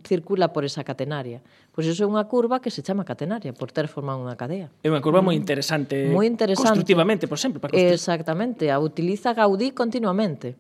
[0.04, 1.42] circula por esa catenaria.
[1.72, 4.70] Pois iso é unha curva que se chama catenaria, por ter formado unha cadea.
[4.84, 5.42] É unha curva moi mm.
[5.42, 6.70] interesante, moi interesante.
[6.70, 7.58] constructivamente, por exemplo.
[7.58, 7.96] Para construir.
[7.96, 10.60] Exactamente, a utiliza Gaudí continuamente.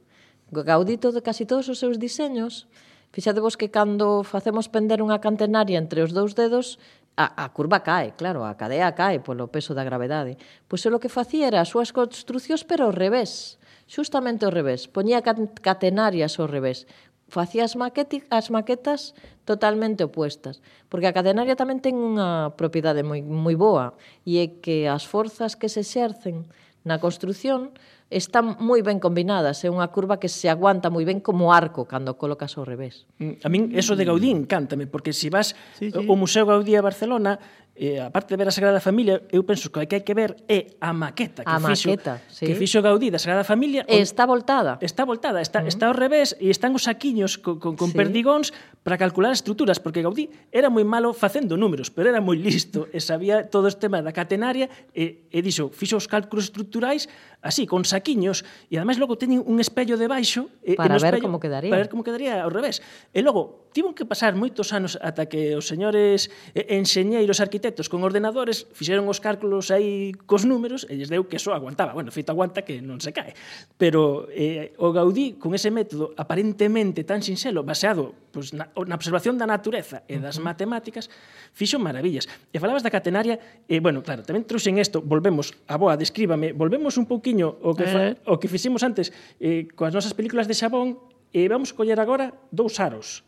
[0.52, 2.68] Gaudí todo, casi todos os seus diseños,
[3.14, 6.82] fixadevos que cando facemos pender unha catenaria entre os dous dedos,
[7.20, 10.40] a, a curva cae, claro, a cadea cae polo peso da gravedade.
[10.72, 14.88] Pois é o que facía era as súas construcións, pero ao revés xustamente ao revés,
[14.88, 16.88] poñía catenarias ao revés,
[17.32, 19.15] facía as, maqueti, as maquetas
[19.48, 20.60] totalmente opuestas,
[20.91, 23.96] porque a catenaria tamén ten unha propiedade moi, moi boa,
[24.28, 26.52] e é que as forzas que se exercen
[26.84, 27.72] na construción
[28.12, 32.20] están moi ben combinadas, é unha curva que se aguanta moi ben como arco cando
[32.20, 33.08] colocas ao revés.
[33.24, 35.96] Mm, a min eso de Gaudí encántame, porque se si vas sí, sí.
[35.96, 37.39] ao Museo Gaudí a Barcelona,
[37.72, 40.12] E, a parte de ver a Sagrada Familia, eu penso que o que hai que
[40.12, 42.44] ver é a maqueta que a fixo, maqueta, sí.
[42.44, 43.88] que fixo Gaudí da Sagrada Familia.
[43.88, 44.76] E está voltada.
[44.84, 45.72] Está voltada, está, uh -huh.
[45.72, 47.98] está ao revés e están os saquiños con, con, con sí.
[47.98, 48.52] perdigóns
[48.84, 53.00] para calcular estruturas, porque Gaudí era moi malo facendo números, pero era moi listo e
[53.00, 57.08] sabía todo este tema da catenaria e, e dixo, fixo os cálculos estruturais
[57.40, 61.26] así, con saquiños, e ademais logo teñen un espello debaixo e, para e ver espello,
[61.26, 61.72] como quedaría.
[61.72, 62.84] Para ver como quedaría ao revés.
[63.16, 68.02] E logo, tivo que pasar moitos anos ata que os señores enxeñeiros arquitectos arquitectos con
[68.02, 71.93] ordenadores fixeron os cálculos aí cos números e lles deu que só aguantaba.
[71.93, 73.38] Bueno, feito aguanta que non se cae.
[73.78, 79.38] Pero eh, o Gaudí, con ese método aparentemente tan sinxelo, baseado pues, na, na observación
[79.38, 81.06] da natureza e das matemáticas,
[81.54, 82.26] fixo maravillas.
[82.50, 83.38] E falabas da catenaria,
[83.69, 87.86] e, bueno, claro, tamén trouxen isto, volvemos, a boa, descríbame, volvemos un pouquiño o que,
[87.86, 88.17] eh.
[88.26, 90.97] o que fixemos antes eh, coas nosas películas de Xabón,
[91.30, 93.21] e vamos coller agora dous aros.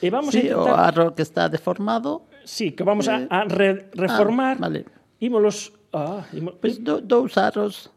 [0.00, 0.72] E vamos sí, a intentar...
[0.72, 4.56] o aro que está deformado Sí, que vamos eh, a, a re, reformar.
[4.62, 4.86] Ah, vale.
[5.18, 5.74] Ímolos...
[5.92, 7.90] Ah, ímolo, pues, do, dous aros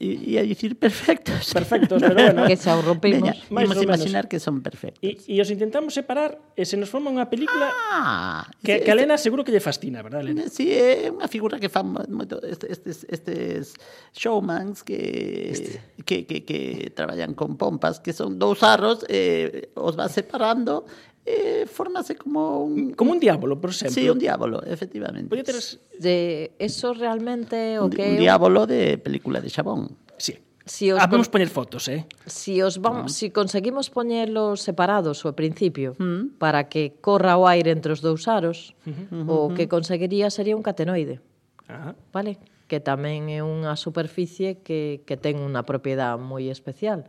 [0.00, 1.52] e a dicir perfectos.
[1.52, 2.46] Perfectos, pero bueno.
[2.46, 3.20] que se rompimos.
[3.20, 5.00] Veña, imos imaginar que son perfectos.
[5.04, 8.90] E, e os intentamos separar e se nos forma unha película ah, que, este, que
[8.90, 10.48] a Elena seguro que lle fascina, verdad, Elena?
[10.48, 13.76] Sí, eh, é unha figura que fan moito estes, estes
[14.16, 15.72] showmans que, este.
[16.08, 20.88] que, que, que traballan con pompas, que son dous arros, eh, os vas separando
[21.24, 22.92] eh, formase como un...
[22.92, 23.94] Como un diablo, por exemplo.
[23.94, 25.28] Sí, un diablo, efectivamente.
[25.28, 25.52] Poñete.
[25.98, 28.12] De eso realmente o que...
[28.12, 29.96] Un diablo de película de xabón.
[30.18, 30.38] Sí.
[30.66, 32.08] Si os ah, vamos poñer fotos, eh?
[32.24, 33.08] Si os vamos, no.
[33.12, 36.40] si conseguimos poñelos separados ao principio mm.
[36.40, 40.56] para que corra o aire entre os dous aros, uh -huh, o que conseguiría sería
[40.56, 41.20] un catenoide.
[41.68, 41.92] Ajá.
[42.16, 42.40] Vale?
[42.64, 47.04] Que tamén é unha superficie que, que ten unha propiedade moi especial.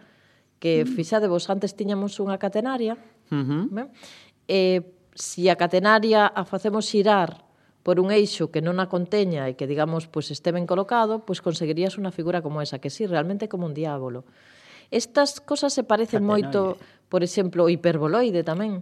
[0.60, 0.92] Que mm.
[0.92, 3.00] fixade vos, antes tiñamos unha catenaria,
[3.32, 3.64] Uh -huh.
[3.72, 3.88] Ben?
[4.48, 7.46] E se a catenaria a facemos girar
[7.86, 11.38] por un eixo que non a conteña e que, digamos, pues, este ben colocado, pues
[11.46, 14.26] conseguirías unha figura como esa, que sí, realmente como un diábolo.
[14.90, 16.50] Estas cosas se parecen Catenoide.
[16.50, 16.62] moito,
[17.10, 18.82] por exemplo, o hiperboloide tamén.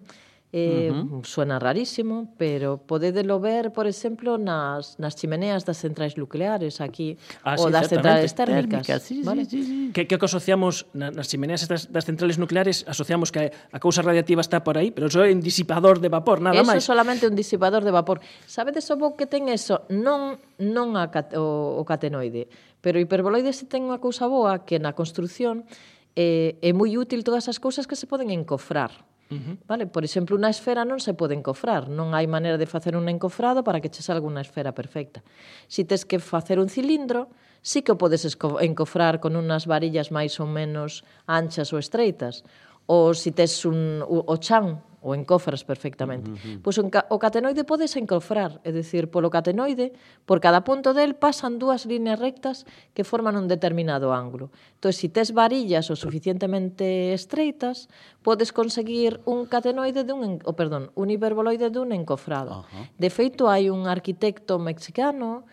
[0.55, 1.25] Eh, uh -huh.
[1.25, 7.57] Suena rarísimo, pero podedelo ver, por exemplo, nas, nas chimeneas das centrais nucleares aquí, ah,
[7.57, 8.85] ou sí, das centrales térmicas.
[8.85, 9.49] térmicas sí, vale?
[9.49, 9.91] sí, sí, sí.
[9.97, 14.61] Que, que asociamos nas chimeneas das, das centrales nucleares, asociamos que a cousa radiativa está
[14.61, 16.85] por aí, pero só é un disipador de vapor, nada eso máis.
[16.85, 18.21] Eso solamente un disipador de vapor.
[18.45, 19.89] Sabedes o que ten eso?
[19.89, 22.45] Non, non a, o, o catenoide,
[22.77, 25.65] pero o hiperboloide se ten unha cousa boa que na construción
[26.13, 28.93] eh, é moi útil todas as cousas que se poden encofrar
[29.31, 29.57] Uh -huh.
[29.67, 33.07] Vale, por exemplo, unha esfera non se pode encofrar, non hai maneira de facer un
[33.09, 35.23] encofrado para que che salga unha esfera perfecta.
[35.67, 37.31] Si tes que facer un cilindro,
[37.61, 38.27] sí que o podes
[38.61, 42.43] encofrar con unhas varillas máis ou menos anchas ou estreitas,
[42.85, 46.31] ou si tes un, o, o chan o encofras perfectamente.
[46.31, 46.61] Uh -huh.
[46.63, 49.91] Pois o catenoide podes encofrar, é dicir, polo catenoide,
[50.25, 54.49] por cada punto del pasan dúas líneas rectas que forman un determinado ángulo.
[54.79, 57.91] Entón, se si tes varillas o suficientemente estreitas,
[58.23, 62.63] podes conseguir un catenoide dun, o oh, perdón, un hiperboloide dun encofrado.
[62.63, 62.85] Uh -huh.
[62.97, 65.43] De feito, hai un arquitecto mexicano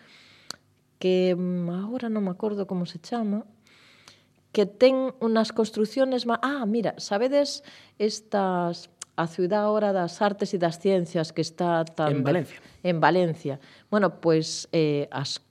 [1.01, 3.43] que mm, agora non me acordo como se chama,
[4.53, 6.27] que ten unas construcciones...
[6.29, 7.63] Ah, mira, sabedes
[7.97, 12.59] estas a Ciudad ahora das Artes e das Ciencias que está tan en Valencia.
[12.83, 13.55] En Valencia.
[13.89, 15.41] Bueno, pois eh as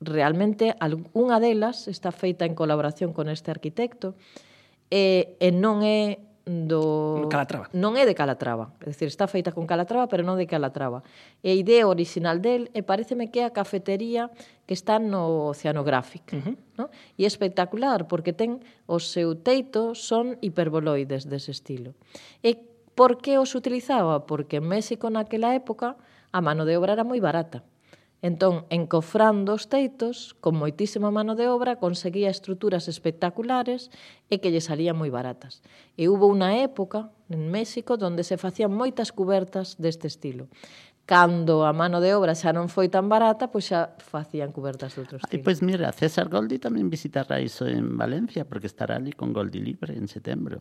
[0.00, 4.14] realmente algunha delas está feita en colaboración con este arquitecto
[4.90, 7.68] e, e non é do Calatrava.
[7.76, 11.04] Non é de Calatrava, é dicir, está feita con Calatrava, pero non de Calatrava.
[11.44, 14.32] E a idea original del e pareceme que é a cafetería
[14.64, 16.56] que está no Oceanographic, uh -huh.
[16.80, 16.84] no?
[17.20, 21.92] E é espectacular porque ten o seu teito son hiperboloides dese estilo.
[22.40, 22.67] E
[22.98, 24.26] Por que os utilizaba?
[24.26, 25.94] Porque en México naquela época
[26.34, 27.62] a mano de obra era moi barata.
[28.26, 33.94] Entón, encofrando os teitos, con moitísima mano de obra, conseguía estruturas espectaculares
[34.26, 35.62] e que lle salían moi baratas.
[35.94, 40.50] E hubo unha época en México onde se facían moitas cubertas deste estilo
[41.08, 45.08] cando a mano de obra xa non foi tan barata, pois xa facían cubertas de
[45.08, 45.32] outros tipos.
[45.32, 49.56] Ai, pois mira, César Goldi tamén visitará iso en Valencia, porque estará ali con Goldi
[49.56, 50.60] Libre en setembro.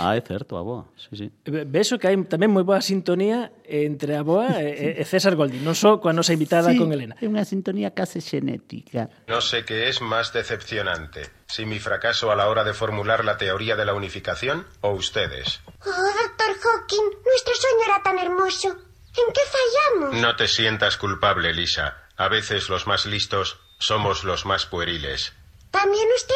[0.00, 0.88] Ah, é certo, a boa.
[0.96, 1.26] Sí, sí.
[1.44, 5.76] Veso que hai tamén moi boa sintonía entre a boa e, e César Goldi, non
[5.76, 7.20] só coa nosa invitada sí, con Elena.
[7.20, 9.12] É unha sintonía case xenética.
[9.28, 13.36] Non sé que es máis decepcionante, si mi fracaso a la hora de formular la
[13.36, 15.60] teoría de la unificación o ustedes.
[15.84, 18.91] Oh, doctor Hawking, nuestro sueño era tan hermoso.
[19.16, 20.20] ¿En qué fallamos?
[20.20, 21.98] No te sientas culpable, Lisa.
[22.16, 25.32] A veces los más listos somos los más pueriles.
[25.70, 26.34] ¿También usted?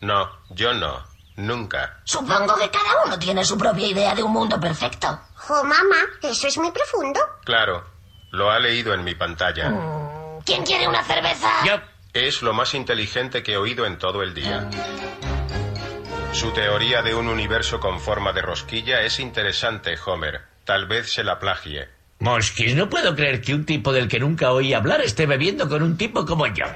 [0.00, 1.04] No, yo no.
[1.36, 2.00] Nunca.
[2.04, 5.18] Supongo que cada uno tiene su propia idea de un mundo perfecto.
[5.48, 7.20] Oh, mamá, eso es muy profundo.
[7.44, 7.84] Claro.
[8.30, 9.70] Lo ha leído en mi pantalla.
[9.70, 11.50] Mm, ¿Quién quiere una cerveza?
[11.64, 11.80] Yo.
[12.12, 14.68] Es lo más inteligente que he oído en todo el día.
[16.32, 20.42] Su teoría de un universo con forma de rosquilla es interesante, Homer.
[20.64, 21.88] Tal vez se la plagie.
[22.22, 25.82] Moskis, no puedo creer que un tipo del que nunca oí hablar esté bebiendo con
[25.82, 26.70] un tipo como yo.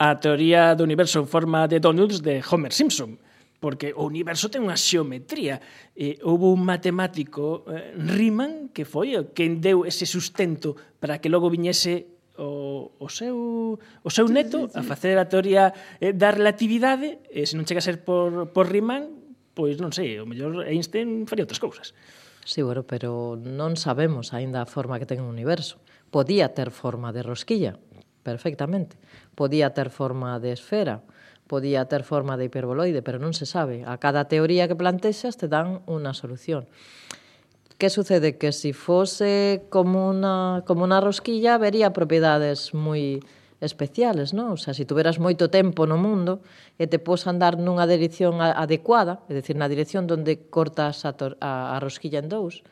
[0.00, 3.20] A teoría do universo en forma de donuts de Homer Simpson
[3.60, 5.60] porque o universo ten unha xeometría.
[5.92, 11.28] E houve un matemático, eh, Riemann, que foi o que deu ese sustento para que
[11.28, 12.08] logo viñese
[12.40, 17.54] o, o seu o seu neto a facer a teoría eh, da relatividade, e se
[17.60, 19.20] non chega a ser por por Riemann,
[19.52, 21.92] pois non sei, o mellor Einstein faría outras cousas.
[22.44, 25.78] Sí, bueno, pero non sabemos aínda a forma que ten o universo.
[26.10, 27.78] Podía ter forma de rosquilla,
[28.26, 28.98] perfectamente.
[29.38, 31.06] Podía ter forma de esfera,
[31.46, 33.86] podía ter forma de hiperboloide, pero non se sabe.
[33.86, 36.66] A cada teoría que plantexas te dan unha solución.
[37.78, 38.38] Que sucede?
[38.38, 43.22] Que se si fose como unha, como unha rosquilla, vería propiedades moi
[43.62, 44.54] especiales, non?
[44.54, 46.42] O sea, se si tuveras moito tempo no mundo
[46.82, 51.38] e te pos andar nunha dirección adecuada, é dicir, na dirección onde cortas a, tor
[51.38, 52.66] a, a rosquilla en dous,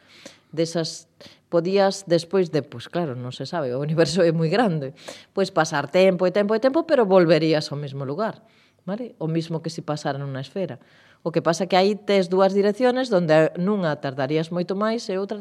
[0.50, 1.06] desas
[1.46, 4.90] podías despois de, pois pues, claro, non se sabe, o universo é moi grande,
[5.30, 8.42] pois pasar tempo e tempo e tempo, pero volverías ao mesmo lugar,
[8.82, 9.14] vale?
[9.22, 10.82] O mismo que se pasara nunha esfera.
[11.20, 15.36] O que pasa que aí tes dúas direcciones onde nunha tardarías moito máis e outra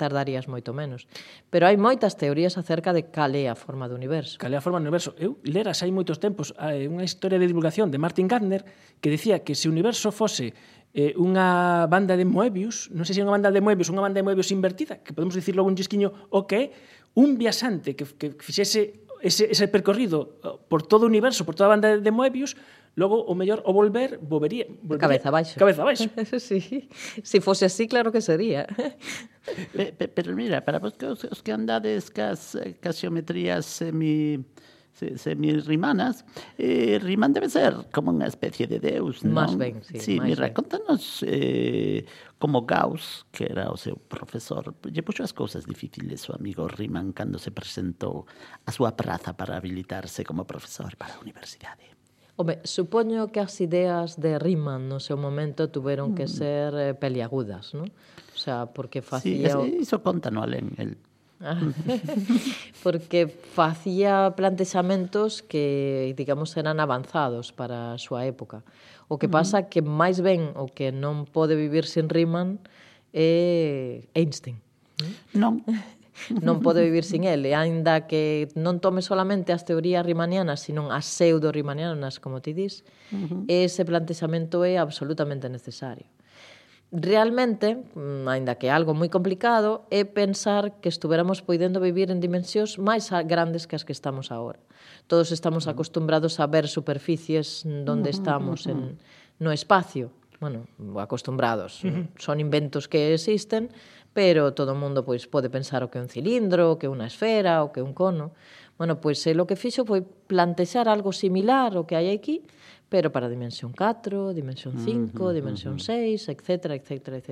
[0.00, 1.04] tardarías moito menos.
[1.52, 4.40] Pero hai moitas teorías acerca de cal é a forma do universo.
[4.40, 5.12] Cal é a forma do universo.
[5.20, 8.64] Eu leras hai moitos tempos unha historia de divulgación de Martin Gardner
[9.04, 10.56] que decía que se o universo fose
[10.96, 14.16] eh, unha banda de Moebius, non sei se é unha banda de Moebius, unha banda
[14.16, 16.72] de Moebius invertida, que podemos dicir logo un chisquiño o que
[17.20, 21.68] un viaxante que, que fixese ese, ese percorrido eh, por todo o universo, por toda
[21.68, 22.56] a banda de Moebius,
[22.94, 25.58] logo o mellor o volver volvería, volvería cabeza abaixo.
[25.58, 26.08] Cabeza abaixo.
[26.38, 26.88] sí.
[27.22, 28.66] Si fose así, claro que sería.
[29.76, 34.44] pe, pe, pero mira, para vos que os, os que andades cas, cas xeometrías semi
[34.98, 36.24] semirrimanas,
[36.56, 39.46] eh, Riman debe ser como unha especie de deus, non?
[39.46, 40.02] Más ben, sí.
[40.02, 40.54] Sí, mira, ben.
[40.56, 42.02] contanos eh,
[42.42, 47.14] como Gauss, que era o seu profesor, lle puxo as cousas difíciles o amigo Riemann
[47.14, 48.26] cando se presentou
[48.66, 51.97] a súa praza para habilitarse como profesor para a universidade.
[52.38, 56.38] Home, supoño que as ideas de Riemann no seu momento tuveron que mm.
[56.38, 57.90] ser eh, peliagudas, non?
[58.30, 59.58] O sea, porque facía...
[59.58, 61.02] Sí, iso conta no alén, el
[61.42, 61.58] ah.
[62.86, 68.62] porque facía plantexamentos que, digamos, eran avanzados para a súa época.
[69.10, 69.34] O que mm-hmm.
[69.34, 72.62] pasa que máis ben o que non pode vivir sin Riemann
[73.10, 74.62] é Einstein.
[75.34, 75.66] Non,
[76.42, 81.06] non pode vivir sin ele, aínda que non tome solamente as teorías rimanianas, sino as
[81.06, 83.40] pseudo-rimanianas, como ti dis, uh -huh.
[83.48, 86.06] ese plantexamento é absolutamente necesario.
[86.90, 92.16] Realmente, mm, aínda que é algo moi complicado, é pensar que estuveramos poidendo vivir en
[92.16, 94.56] dimensións máis grandes que as que estamos agora.
[95.04, 98.96] Todos estamos acostumbrados a ver superficies onde estamos en,
[99.36, 100.64] no espacio, bueno,
[100.96, 101.84] acostumbrados.
[101.84, 102.04] Uh -huh.
[102.16, 103.68] Son inventos que existen,
[104.18, 106.92] pero todo o mundo pois pode pensar o que é un cilindro, o que é
[106.92, 108.34] unha esfera, o que é un cono.
[108.74, 112.42] Bueno, pois el eh, o que fixo foi plantexar algo similar ao que hai aquí,
[112.90, 116.18] pero para dimensión 4, dimensión 5, uh -huh, dimensión uh -huh.
[116.18, 117.30] 6, etc, etc, etc.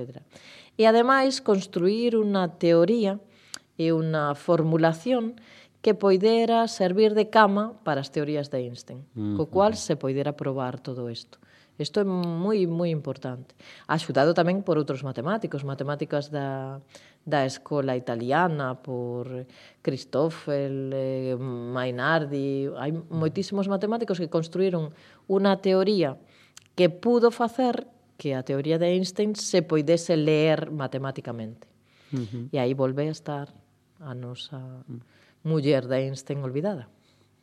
[0.79, 3.19] E ademais construir unha teoría
[3.75, 5.35] e unha formulación
[5.83, 9.35] que poidera servir de cama para as teorías de Einstein, uh -huh.
[9.35, 11.35] co cual se poidera probar todo isto.
[11.77, 13.53] Isto é moi, moi importante.
[13.85, 16.81] Axudado tamén por outros matemáticos, matemáticas da,
[17.21, 19.45] da escola italiana, por
[19.85, 24.89] Cristofel, eh, Mainardi, hai moitísimos matemáticos que construíron
[25.29, 26.17] unha teoría
[26.73, 27.85] que pudo facer
[28.17, 31.69] que a teoría de Einstein se poidese ler matemáticamente.
[32.09, 32.43] Uh -huh.
[32.49, 33.53] E aí volve a estar
[34.01, 34.81] a nosa
[35.45, 36.89] muller de Einstein olvidada.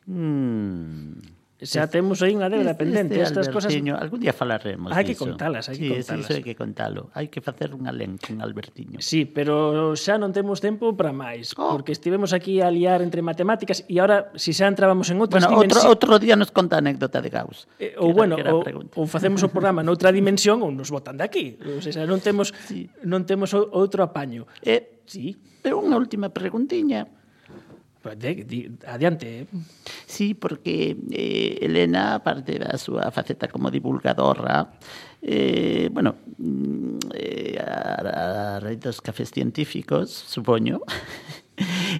[0.07, 1.44] Mm.
[1.65, 5.67] Xa temos aí unha débeda pendente, este estas cosas algún día falaremos Hai que contalas,
[5.67, 6.25] hai sí, que contalas.
[6.29, 7.01] Sí, hai que contalo.
[7.17, 9.01] Hai que facer un alén con Albertiño.
[9.01, 11.73] Sí, pero xa non temos tempo para máis, oh.
[11.73, 15.65] porque estivemos aquí a liar entre matemáticas e agora si xa entrábamos en outras bueno,
[15.65, 15.89] dimensións.
[15.89, 17.65] Outro, outro día nos conta a anécdota de Gauss.
[17.81, 18.61] Eh, ou bueno, ou,
[19.01, 21.57] ou facemos o programa noutra dimensión ou nos botan de aquí.
[21.65, 22.87] Ou sea, non temos sí.
[23.01, 24.45] non temos outro apaño.
[24.61, 25.33] Eh, sí.
[25.65, 27.09] Pero unha última preguntiña.
[28.13, 29.41] De, de, adiante.
[29.41, 29.47] Eh.
[30.05, 34.77] Sí, porque eh, Elena, aparte da súa faceta como divulgadora,
[35.25, 40.81] eh, bueno, mm, eh, a, a dos cafés científicos, supoño,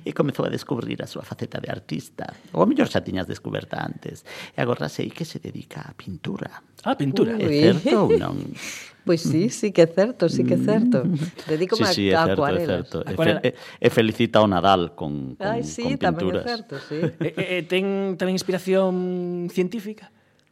[0.06, 2.30] e comezou a descubrir a súa faceta de artista.
[2.54, 4.22] Ou a mellor xa tiñas descoberta antes.
[4.54, 6.62] E agora sei que se dedica á pintura.
[6.86, 7.34] Á ah, pintura.
[7.34, 7.50] Ui.
[7.50, 8.38] É certo ou non?
[9.06, 11.06] Pois sí, sí que é certo, sí que é certo.
[11.06, 11.14] Mm.
[11.46, 12.66] Dedico sí, sí, a, a acuarelas.
[12.66, 12.98] É certo.
[13.06, 16.42] E, fe, e felicita o Nadal con, con, Ai, sí, con pinturas.
[16.42, 17.00] Ai, sí, tamén é certo, sí.
[17.22, 20.10] e, e, ten tamén inspiración científica?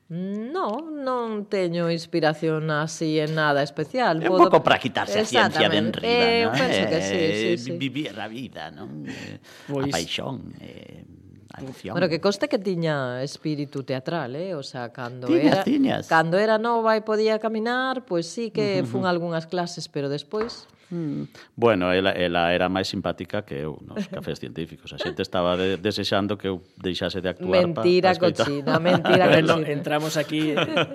[0.10, 4.20] No, non teño inspiración así en nada especial.
[4.20, 6.54] É un pouco para quitarse a ciencia de enriba, eh, non?
[6.54, 7.70] Penso que eh, sí, sí, eh, sí.
[7.80, 9.08] Vivir a vida, non?
[9.08, 9.90] Eh, pois...
[9.90, 11.08] A paixón, eh,
[11.56, 11.96] a acción.
[11.96, 14.54] Bueno, que coste que tiña espírito teatral, eh?
[14.54, 16.04] O sea, cando tiñas, era tiñas.
[16.12, 18.92] cando era nova e podía caminar, pois pues sí que uh -huh.
[18.92, 21.24] fun algunhas clases, pero despois Mm.
[21.56, 24.94] Bueno, ela, ela era máis simpática que eu nos cafés científicos.
[24.94, 29.26] A xente estaba de, desexando que eu deixase de actuar Mentira pa, pa cochina, mentira
[29.30, 29.74] bueno, cochina.
[29.74, 30.54] Entramos aquí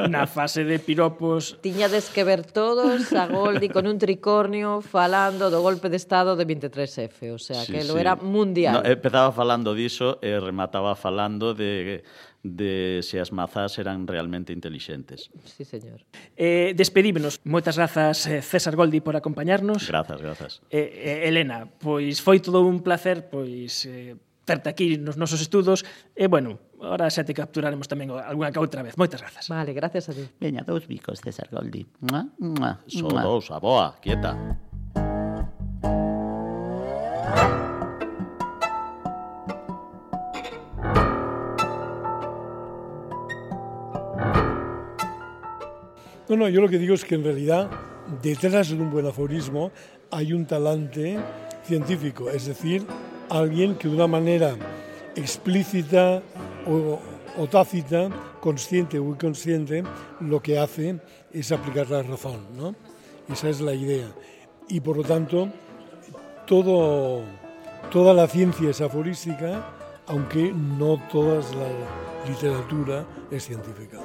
[0.09, 1.59] na fase de piropos.
[1.61, 6.47] Tiñades que ver todos a Goldi con un tricornio falando do golpe de estado de
[6.47, 8.01] 23F, o sea, sí, que lo sí.
[8.01, 8.81] era mundial.
[8.81, 12.03] No, empezaba falando diso e remataba falando de
[12.43, 15.31] de se as mazás eran realmente intelixentes.
[15.45, 16.07] Sí, señor.
[16.37, 17.41] Eh, despedímonos.
[17.45, 19.89] Moitas grazas, eh, César Goldi, por acompañarnos.
[19.89, 20.63] Grazas, grazas.
[20.71, 24.15] Eh, eh, Elena, pois foi todo un placer pois eh,
[24.49, 25.85] terte aquí nos nosos estudos
[26.17, 28.97] e, bueno, ahora xa te capturaremos tamén algunha que outra vez.
[28.97, 29.51] Moitas grazas.
[29.51, 30.25] Vale, gracias a ti.
[30.41, 31.85] Veña, dous bicos, César Goldi.
[32.01, 34.33] Mua, mua, Só dous, a boa, quieta.
[34.33, 34.57] Mua.
[46.29, 47.71] No, no, yo lo que digo es que en realidad
[48.23, 49.71] detrás de un buen aforismo
[50.11, 51.19] hay un talante
[51.65, 52.85] científico, es decir,
[53.31, 54.55] alguien que de una manera
[55.17, 56.23] explícita
[56.67, 58.11] o, tácita,
[58.41, 59.83] consciente o inconsciente,
[60.21, 60.99] lo que hace
[61.33, 62.75] es aplicar la razón, ¿no?
[63.33, 64.09] Esa es la idea.
[64.69, 65.49] Y por lo tanto,
[66.47, 69.65] toda la ciencia es aforística,
[70.07, 73.99] aunque no toda la literatura es científica.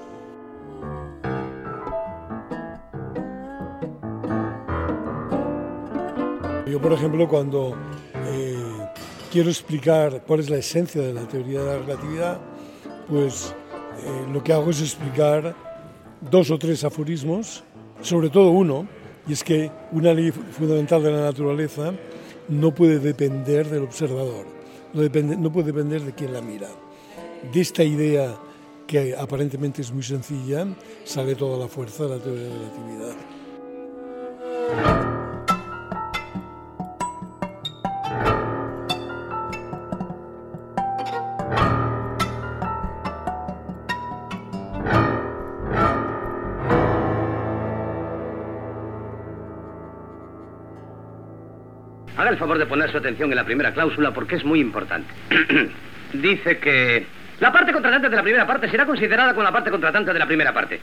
[6.84, 7.78] Por ejemplo, cuando
[8.28, 8.58] eh,
[9.32, 12.42] quiero explicar cuál es la esencia de la teoría de la relatividad,
[13.08, 13.56] pues
[14.06, 15.56] eh, lo que hago es explicar
[16.20, 17.64] dos o tres aforismos,
[18.02, 18.86] sobre todo uno,
[19.26, 21.94] y es que una ley fundamental de la naturaleza
[22.50, 24.46] no puede depender del observador,
[24.94, 25.02] no,
[25.38, 26.68] no puede depender de quien la mira.
[27.54, 28.36] De esta idea
[28.86, 30.68] que aparentemente es muy sencilla,
[31.06, 33.16] sale toda la fuerza de la teoría de la relatividad.
[52.44, 55.14] Favor de poner su atención en la primera cláusula porque es muy importante.
[56.14, 57.06] Dice que
[57.40, 60.26] la parte contratante de la primera parte será considerada como la parte contratante de la
[60.26, 60.82] primera parte.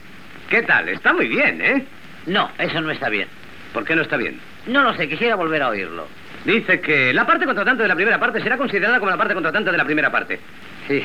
[0.49, 0.89] ¿Qué tal?
[0.89, 1.85] Está muy bien, ¿eh?
[2.25, 3.27] No, eso no está bien.
[3.73, 4.39] ¿Por qué no está bien?
[4.65, 6.07] No lo sé, quisiera volver a oírlo.
[6.45, 9.71] Dice que la parte contratante de la primera parte será considerada como la parte contratante
[9.71, 10.39] de la primera parte.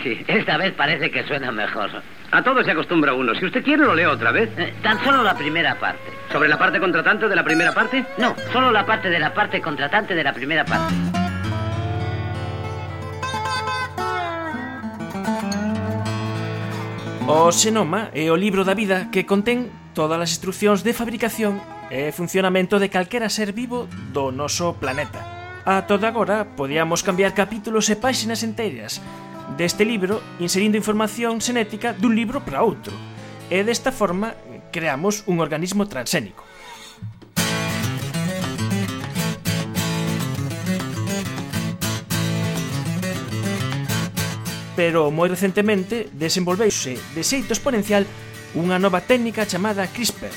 [0.03, 0.25] sí.
[0.27, 1.91] Esta vez parece que suena mejor.
[2.33, 3.35] A todo se acostumbra uno.
[3.35, 4.51] Si usted quiere, lo leo otra vez.
[4.59, 6.11] Eh, tan solo la primera parte.
[6.33, 8.05] ¿Sobre la parte contratante de la primera parte?
[8.19, 10.95] No, solo la parte de la parte contratante de la primera parte.
[17.29, 19.67] O Xenoma é o libro da vida que contén
[19.99, 21.59] todas as instruccións de fabricación
[21.91, 25.27] e funcionamento de calquera ser vivo do noso planeta.
[25.67, 29.03] A toda agora, podíamos cambiar capítulos e páxinas enteiras,
[29.55, 32.91] deste libro inserindo información xenética dun libro para outro.
[33.47, 34.35] E desta forma
[34.75, 36.43] creamos un organismo transxénico.
[44.75, 48.05] Pero moi recentemente desenvolveuse de xeito exponencial
[48.59, 50.35] unha nova técnica chamada CRISPR,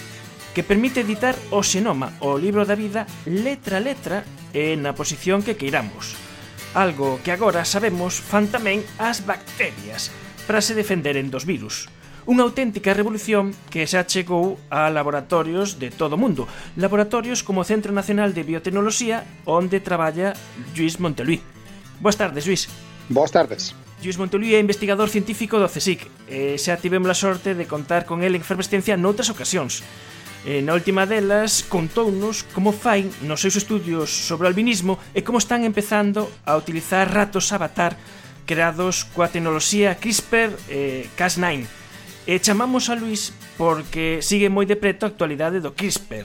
[0.54, 4.18] que permite editar o xenoma, o libro da vida, letra a letra
[4.56, 6.29] e na posición que queiramos
[6.74, 10.14] algo que agora sabemos fan tamén as bacterias
[10.46, 11.90] para se defenderen dos virus.
[12.30, 16.46] Unha auténtica revolución que xa chegou a laboratorios de todo o mundo.
[16.78, 20.38] Laboratorios como o Centro Nacional de Biotecnoloxía, onde traballa
[20.78, 21.42] Luis Monteluí.
[21.98, 22.70] Boas tardes, Luis.
[23.10, 23.74] Boas tardes.
[24.06, 28.22] Luis Monteluí é investigador científico do CSIC e xa tivemos a sorte de contar con
[28.22, 29.82] el en Efervescencia noutras ocasións.
[30.48, 35.36] E na última delas contounos como fai nos seus estudios sobre o albinismo e como
[35.36, 38.00] están empezando a utilizar ratos avatar
[38.48, 41.68] creados coa tecnoloxía CRISPR-Cas9.
[42.24, 46.24] E chamamos a Luis porque sigue moi de preto a actualidade do CRISPR.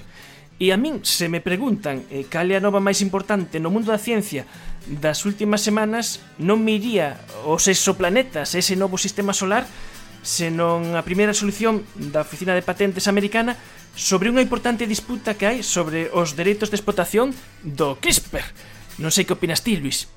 [0.63, 3.91] E a min se me preguntan eh, cal é a nova máis importante no mundo
[3.91, 4.47] da ciencia
[4.87, 9.67] das últimas semanas non me iría os exoplanetas, ese novo sistema solar,
[10.23, 13.59] senón a primeira solución da Oficina de Patentes Americana
[13.95, 17.31] sobre unha importante disputa que hai sobre os dereitos de explotación
[17.63, 18.43] do CRISPR.
[18.99, 20.11] Non sei que opinas ti, Luis.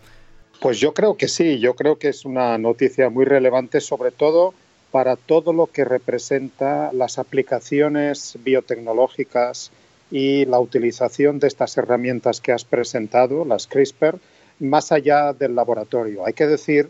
[0.57, 4.57] Pues yo creo que sí, yo creo que es una noticia muy relevante, sobre todo
[4.89, 9.69] para todo lo que representa las aplicaciones biotecnológicas
[10.09, 14.17] y la utilización de estas herramientas que has presentado, las CRISPR,
[14.59, 16.25] más allá del laboratorio.
[16.25, 16.89] Hay que decir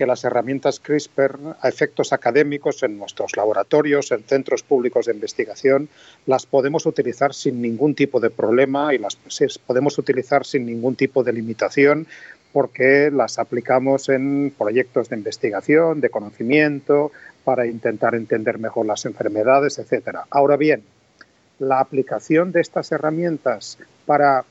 [0.00, 5.90] que las herramientas CRISPR a efectos académicos en nuestros laboratorios, en centros públicos de investigación,
[6.24, 9.18] las podemos utilizar sin ningún tipo de problema y las
[9.66, 12.06] podemos utilizar sin ningún tipo de limitación
[12.50, 17.12] porque las aplicamos en proyectos de investigación, de conocimiento,
[17.44, 20.24] para intentar entender mejor las enfermedades, etcétera.
[20.30, 20.82] Ahora bien,
[21.58, 23.76] la aplicación de estas herramientas
[24.06, 24.46] para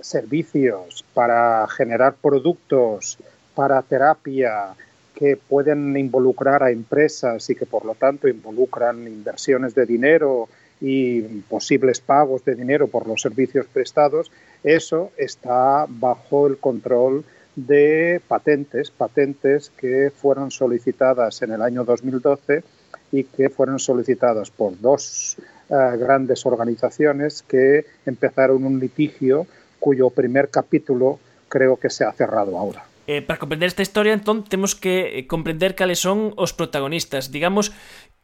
[0.00, 3.16] servicios, para generar productos,
[3.54, 4.74] para terapia
[5.18, 10.48] que pueden involucrar a empresas y que por lo tanto involucran inversiones de dinero
[10.80, 14.30] y posibles pagos de dinero por los servicios prestados,
[14.62, 17.24] eso está bajo el control
[17.56, 22.62] de patentes, patentes que fueron solicitadas en el año 2012
[23.10, 25.36] y que fueron solicitadas por dos
[25.68, 29.48] eh, grandes organizaciones que empezaron un litigio
[29.80, 32.84] cuyo primer capítulo creo que se ha cerrado ahora.
[33.08, 37.32] Eh, para comprender esta historia, entón, temos que eh, comprender cales son os protagonistas.
[37.32, 37.72] Digamos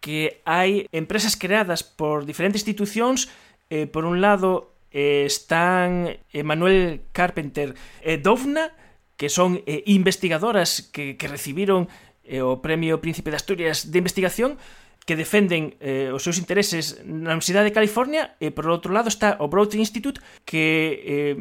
[0.05, 3.33] que hai empresas creadas por diferentes institucións,
[3.73, 7.73] eh, por un lado eh, están eh, Manuel Carpenter
[8.05, 8.77] e Dovna,
[9.17, 11.89] que son eh, investigadoras que, que recibiron
[12.21, 14.61] eh, o Premio Príncipe de Asturias de Investigación,
[15.09, 19.41] que defenden eh, os seus intereses na Universidade de California, e por outro lado está
[19.41, 20.61] o Broad Institute, que
[21.09, 21.35] eh,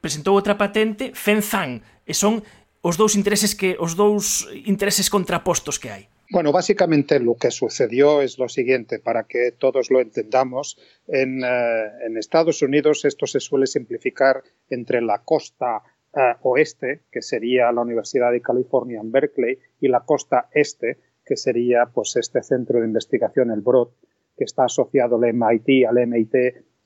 [0.00, 2.40] presentou outra patente, FENZAN, e son
[2.88, 6.04] os dous intereses que os dous intereses contrapostos que hai.
[6.32, 10.80] Bueno, básicamente lo que sucedió es lo siguiente, para que todos lo entendamos.
[11.06, 15.82] En, eh, en Estados Unidos esto se suele simplificar entre la costa
[16.12, 21.36] uh, oeste, que sería la Universidad de California en Berkeley, y la costa este, que
[21.36, 23.88] sería pues este centro de investigación, el Broad,
[24.36, 26.34] que está asociado al MIT, al MIT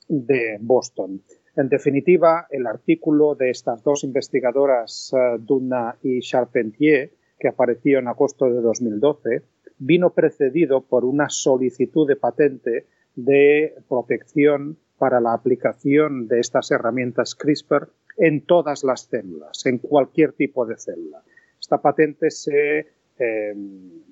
[0.07, 1.21] de Boston.
[1.55, 8.07] En definitiva, el artículo de estas dos investigadoras, uh, Duna y Charpentier, que apareció en
[8.07, 9.43] agosto de 2012,
[9.77, 17.35] vino precedido por una solicitud de patente de protección para la aplicación de estas herramientas
[17.35, 21.21] CRISPR en todas las células, en cualquier tipo de célula.
[21.59, 22.87] Esta patente se,
[23.19, 23.53] eh,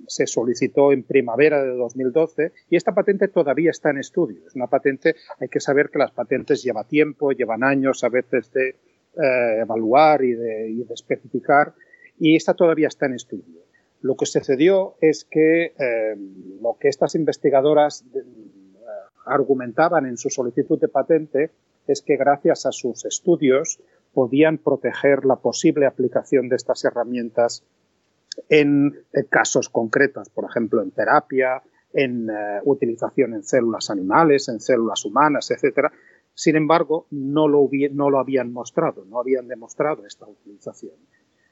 [0.07, 4.45] se solicitó en primavera de 2012 y esta patente todavía está en estudio.
[4.45, 8.51] Es una patente, hay que saber que las patentes llevan tiempo, llevan años a veces
[8.51, 11.73] de eh, evaluar y de, especificar
[12.17, 13.61] y esta todavía está en estudio.
[14.01, 16.15] Lo que sucedió es que eh,
[16.61, 18.19] lo que estas investigadoras eh,
[19.25, 21.51] argumentaban en su solicitud de patente
[21.87, 23.79] es que gracias a sus estudios
[24.13, 27.63] podían proteger la posible aplicación de estas herramientas
[28.49, 31.61] en, casos concretos, por ejemplo, en terapia,
[31.93, 35.91] en uh, utilización en células animales, en células humanas, etcétera.
[36.34, 40.95] Sin embargo, no lo, no lo, habían mostrado, no habían demostrado esta utilización.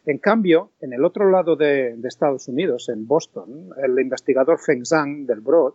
[0.06, 4.86] En cambio, en el otro lado de, de Estados Unidos, en Boston, el investigador Feng
[4.86, 5.74] Zhang del Broad,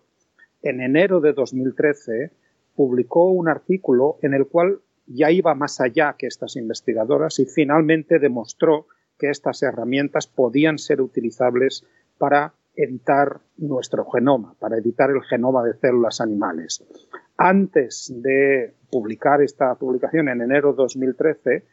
[0.63, 2.33] en enero de 2013,
[2.75, 8.19] publicó un artículo en el cual ya iba más allá que estas investigadoras y finalmente
[8.19, 8.87] demostró
[9.25, 11.87] que estas herramientas podían ser utilizables
[12.19, 16.85] para editar nuestro genoma, para editar el genoma de células animales.
[17.39, 21.65] Antes de publicar esta publicación en enero de 2013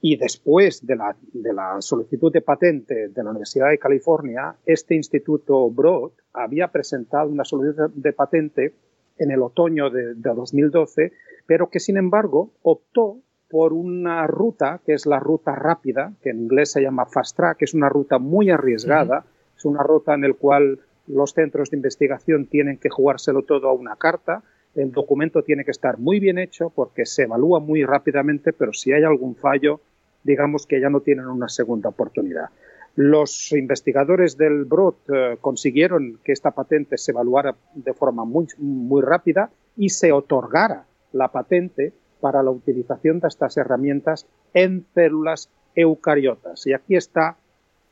[0.00, 6.12] y después de la, solicitud de patente de la Universidad de California, este instituto Broad
[6.32, 8.74] había presentado una solicitud de patente
[9.18, 11.12] en el otoño de, de 2012,
[11.46, 13.18] pero que sin embargo optó
[13.52, 17.58] por una ruta que es la ruta rápida, que en inglés se llama fast track,
[17.58, 19.58] que es una ruta muy arriesgada, uh -huh.
[19.58, 23.74] es una ruta en la cual los centros de investigación tienen que jugárselo todo a
[23.74, 24.42] una carta,
[24.74, 28.90] el documento tiene que estar muy bien hecho porque se evalúa muy rápidamente, pero si
[28.90, 29.82] hay algún fallo,
[30.24, 32.48] digamos que ya no tienen una segunda oportunidad.
[32.96, 39.02] Los investigadores del Broad eh, consiguieron que esta patente se evaluara de forma muy, muy
[39.02, 41.92] rápida y se otorgara la patente
[42.22, 46.64] para la utilización de estas herramientas en células eucariotas.
[46.68, 47.36] Y aquí está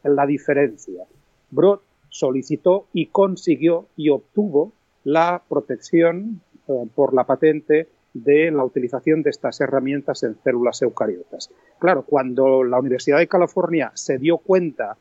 [0.05, 1.05] la diferencia.
[1.51, 4.73] Broad solicitó y consiguió y obtuvo
[5.03, 11.51] la protección eh, por la patente de la utilización de estas herramientas en células eucariotas.
[11.81, 14.97] Claro, cuando la Universidad de California se dio cuenta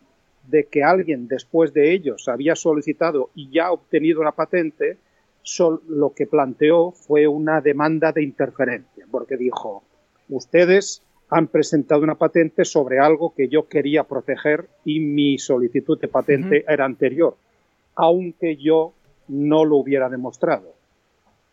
[0.48, 4.98] de que alguien después de ellos había solicitado y ya obtenido la patente,
[5.88, 9.84] lo que planteó fue una demanda de interferencia, porque dijo,
[10.30, 16.08] ustedes han presentado una patente sobre algo que yo quería proteger y mi solicitud de
[16.08, 16.74] patente uh -huh.
[16.74, 17.36] era anterior,
[17.96, 18.94] aunque yo
[19.28, 20.74] no lo hubiera demostrado.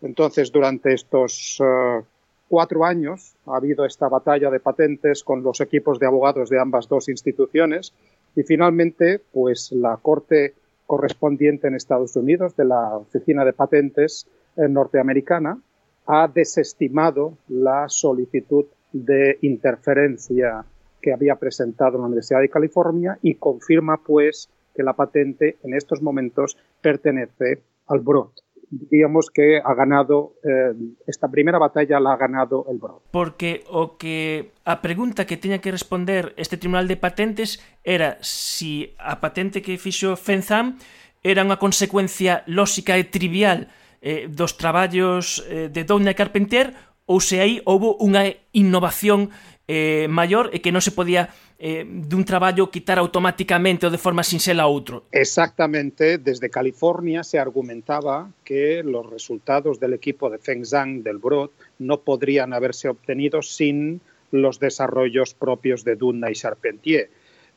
[0.02, 2.04] Entonces, durante estos uh,
[2.48, 6.88] cuatro años ha habido esta batalla de patentes con los equipos de abogados de ambas
[6.88, 7.92] dos instituciones
[8.36, 10.54] Y finalmente, pues la Corte
[10.86, 14.26] correspondiente en Estados Unidos de la Oficina de Patentes
[14.56, 15.60] eh, norteamericana
[16.06, 20.64] ha desestimado la solicitud de interferencia
[21.02, 26.02] que había presentado la Universidad de California y confirma pues que la patente en estos
[26.02, 28.45] momentos pertenece al Broad.
[28.70, 30.74] diríamos que ha ganado eh,
[31.06, 33.00] esta primeira batalla la ha ganado el Broad.
[33.10, 38.94] Porque o que a pregunta que tiña que responder este Tribunal de Patentes era si
[38.98, 40.78] a patente que fixo Fenzam
[41.22, 43.70] era unha consecuencia lóxica e trivial
[44.02, 46.74] eh, dos traballos eh, de Doña Carpentier
[47.06, 49.30] ou se aí houbo unha innovación
[49.66, 54.22] eh, maior e que non se podía eh, dun traballo quitar automáticamente ou de forma
[54.22, 55.10] sinxela a outro.
[55.10, 61.50] Exactamente, desde California se argumentaba que los resultados del equipo de Feng Zhang del Broad
[61.82, 64.00] no podrían haberse obtenido sin
[64.30, 67.10] los desarrollos propios de Duna y Charpentier.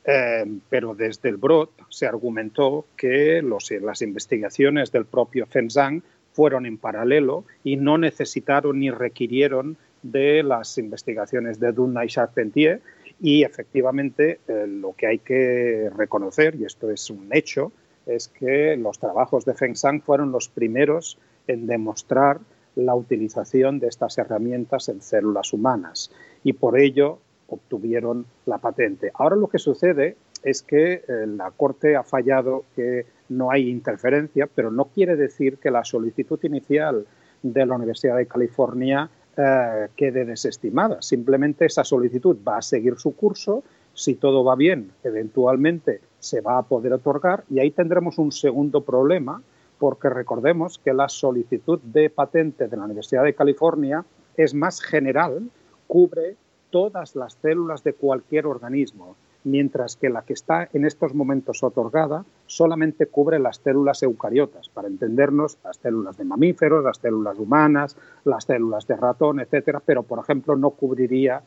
[0.05, 6.01] Eh, pero desde el Broad se argumentó que los, las investigaciones del propio Feng Zhang
[6.31, 12.81] fueron en paralelo y no necesitaron ni requirieron de las investigaciones de Dunna y Charpentier
[13.21, 17.71] y efectivamente eh, lo que hay que reconocer, y esto es un hecho,
[18.05, 22.39] es que los trabajos de Feng Shang fueron los primeros en demostrar
[22.75, 26.11] la utilización de estas herramientas en células humanas
[26.43, 29.11] y por ello obtuvieron la patente.
[29.13, 34.47] Ahora lo que sucede es que eh, la Corte ha fallado que no hay interferencia,
[34.47, 37.05] pero no quiere decir que la solicitud inicial
[37.43, 39.09] de la Universidad de California
[39.41, 41.01] eh, quede desestimada.
[41.01, 43.63] Simplemente esa solicitud va a seguir su curso.
[43.93, 48.81] Si todo va bien, eventualmente se va a poder otorgar y ahí tendremos un segundo
[48.81, 49.41] problema
[49.77, 54.03] porque recordemos que la solicitud de patente de la Universidad de California
[54.35, 55.49] es más general,
[55.87, 56.35] cubre
[56.69, 62.25] todas las células de cualquier organismo, mientras que la que está en estos momentos otorgada
[62.45, 68.43] solamente cubre las células eucariotas, para entendernos las células de mamíferos, las células humanas, las
[68.43, 71.41] células de ratón, etcétera, pero por ejemplo no cubriría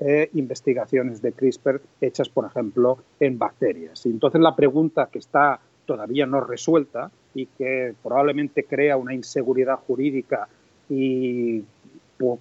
[0.00, 4.04] eh, investigaciones de CRISPR hechas, por ejemplo, en bacterias.
[4.06, 9.76] Y entonces la pregunta que está todavía no resuelta y que probablemente crea una inseguridad
[9.76, 10.48] jurídica
[10.88, 11.64] y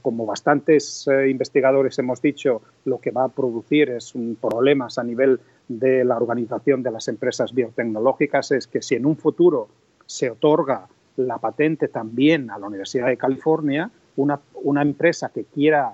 [0.01, 5.39] como bastantes eh, investigadores hemos dicho, lo que va a producir es problemas a nivel
[5.67, 9.69] de la organización de las empresas biotecnológicas, es que si en un futuro
[10.05, 15.93] se otorga la patente también a la Universidad de California, una, una empresa que quiera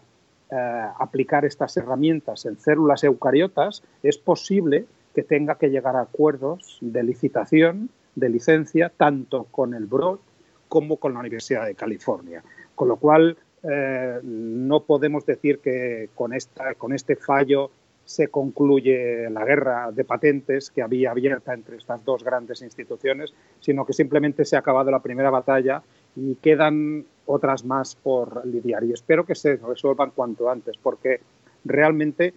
[0.49, 6.77] eh, aplicar estas herramientas en células eucariotas, es posible que tenga que llegar a acuerdos
[6.81, 10.19] de licitación, de licencia, tanto con el Broad
[10.67, 12.43] como con la Universidad de California.
[12.75, 17.71] Con lo cual, eh, no podemos decir que con, esta, con este fallo
[18.05, 23.85] se concluye la guerra de patentes que había abierta entre estas dos grandes instituciones, sino
[23.85, 25.83] que simplemente se ha acabado la primera batalla
[26.15, 28.85] y quedan otras más por lidiar.
[28.85, 31.19] Y espero que se resuelvan cuanto antes, porque
[31.65, 32.33] realmente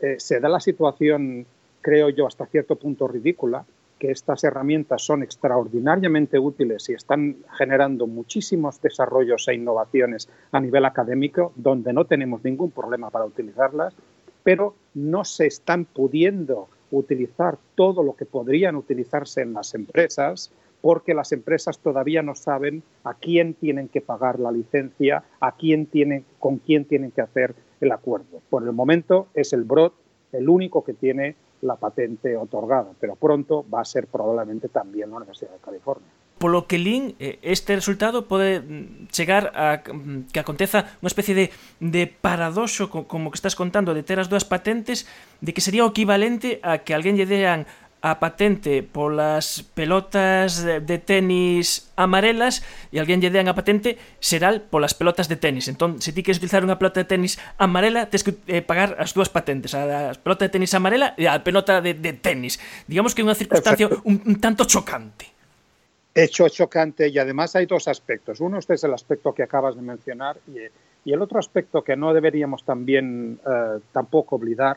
[0.00, 1.46] eh, se da la situación,
[1.80, 3.64] creo yo, hasta cierto punto ridícula,
[4.10, 11.52] estas herramientas son extraordinariamente útiles y están generando muchísimos desarrollos e innovaciones a nivel académico,
[11.56, 13.94] donde no tenemos ningún problema para utilizarlas,
[14.42, 21.14] pero no se están pudiendo utilizar todo lo que podrían utilizarse en las empresas porque
[21.14, 26.26] las empresas todavía no saben a quién tienen que pagar la licencia, a quién tienen,
[26.38, 28.42] con quién tienen que hacer el acuerdo.
[28.50, 29.94] Por el momento es el BROT
[30.34, 35.16] el único que tiene la patente otorgada, pero pronto va a ser probablemente también la
[35.16, 36.08] Universidad de California.
[36.38, 41.08] Por lo que Lin, eh, este resultado puede mm, chegar a mm, que aconteza unha
[41.08, 45.06] especie de, de paradoxo, como que estás contando, de ter as dúas patentes,
[45.40, 47.70] de que sería o equivalente a que alguén lle dean
[48.04, 52.60] a patente polas pelotas de tenis amarelas
[52.92, 55.72] e alguén lle dean a patente xeral polas pelotas de tenis.
[55.72, 59.16] Entón, se ti queres utilizar unha pelota de tenis amarela, tens que eh, pagar as
[59.16, 62.60] dúas patentes, a, a pelota de tenis amarela e a pelota de, de tenis.
[62.84, 65.32] Digamos que é unha circunstancia un, un tanto chocante.
[66.12, 68.44] Hecho chocante y además hay dos aspectos.
[68.44, 70.60] Uno este es el aspecto que acabas de mencionar y,
[71.08, 74.76] y el otro aspecto que no deberíamos también eh, tampoco olvidar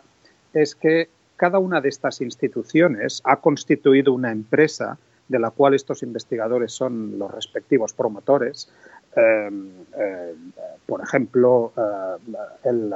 [0.56, 6.04] es que cada una de estas instituciones ha constituido una empresa de la cual estos
[6.04, 8.72] investigadores son los respectivos promotores.
[9.16, 9.50] Eh,
[10.00, 10.36] eh,
[10.86, 12.94] por ejemplo, eh, el,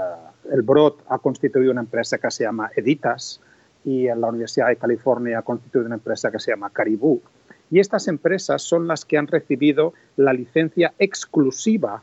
[0.52, 0.66] el,
[1.08, 3.42] ha constituido una empresa que se llama Editas
[3.84, 7.22] y en la Universidad de California ha constituido una empresa que se llama Caribou.
[7.70, 12.02] Y estas empresas son las que han recibido la licencia exclusiva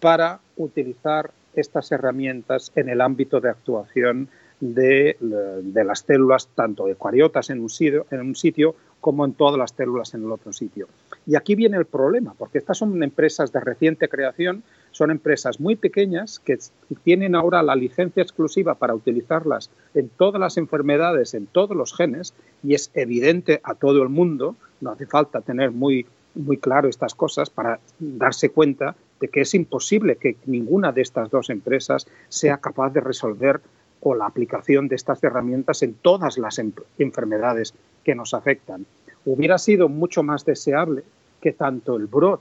[0.00, 4.28] para utilizar estas herramientas en el ámbito de actuación
[4.60, 9.72] de, las células, tanto eucariotas en un, sitio, en un sitio como en todas las
[9.72, 10.88] células en el otro sitio.
[11.26, 15.76] Y aquí viene el problema, porque estas son empresas de reciente creación, son empresas muy
[15.76, 16.58] pequeñas que
[17.04, 22.34] tienen ahora la licencia exclusiva para utilizarlas en todas las enfermedades, en todos los genes,
[22.62, 27.14] y es evidente a todo el mundo, no hace falta tener muy, muy claro estas
[27.14, 32.58] cosas para darse cuenta de que es imposible que ninguna de estas dos empresas sea
[32.58, 33.60] capaz de resolver
[34.00, 36.60] o la aplicación de estas herramientas en todas las
[36.98, 37.74] enfermedades
[38.04, 38.86] que nos afectan.
[39.24, 41.02] Hubiera sido mucho más deseable
[41.40, 42.40] que tanto el Broad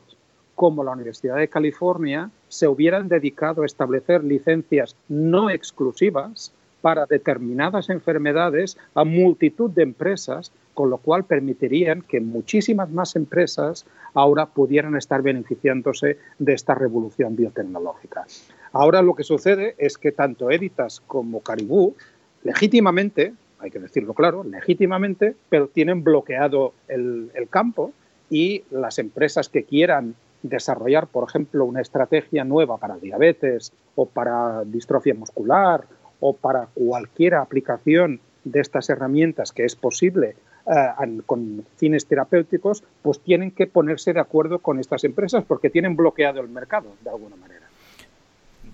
[0.56, 7.90] como la Universidad de California se hubieran dedicado a establecer licencias no exclusivas para determinadas
[7.90, 14.96] enfermedades a multitud de empresas, con lo cual permitirían que muchísimas más empresas ahora pudieran
[14.96, 18.26] estar beneficiándose de esta revolución biotecnológica.
[18.76, 21.96] Ahora lo que sucede es que tanto Editas como Caribú,
[22.44, 27.94] legítimamente, hay que decirlo claro, legítimamente, pero tienen bloqueado el, campo
[28.30, 34.66] y las empresas que quieran desarrollar, por ejemplo, una estrategia nueva para diabetes o para
[34.66, 35.86] distrofia muscular
[36.20, 40.36] o para cualquier aplicación de estas herramientas que es posible
[40.68, 45.96] eh, con fines terapéuticos, pues tienen que ponerse de acuerdo con estas empresas porque tienen
[45.96, 47.65] bloqueado el mercado de alguna manera.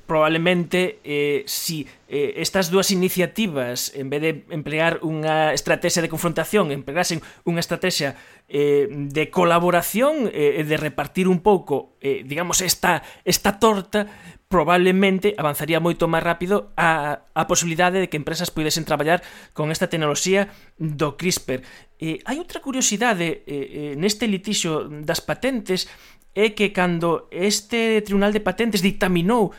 [0.06, 6.74] probablemente eh, si eh, estas dúas iniciativas en vez de emplear unha estrategia de confrontación
[6.74, 8.20] empregasen unha estrategia
[8.52, 14.10] eh, de colaboración eh, e eh, de repartir un pouco eh, digamos esta, esta torta
[14.52, 19.24] probablemente avanzaría moito máis rápido a, a posibilidade de que empresas pudesen traballar
[19.56, 21.64] con esta tecnoloxía do CRISPR.
[22.04, 25.88] Eh, hai outra curiosidade eh, eh neste litixo das patentes
[26.36, 29.52] é que cando este Tribunal de Patentes dictaminou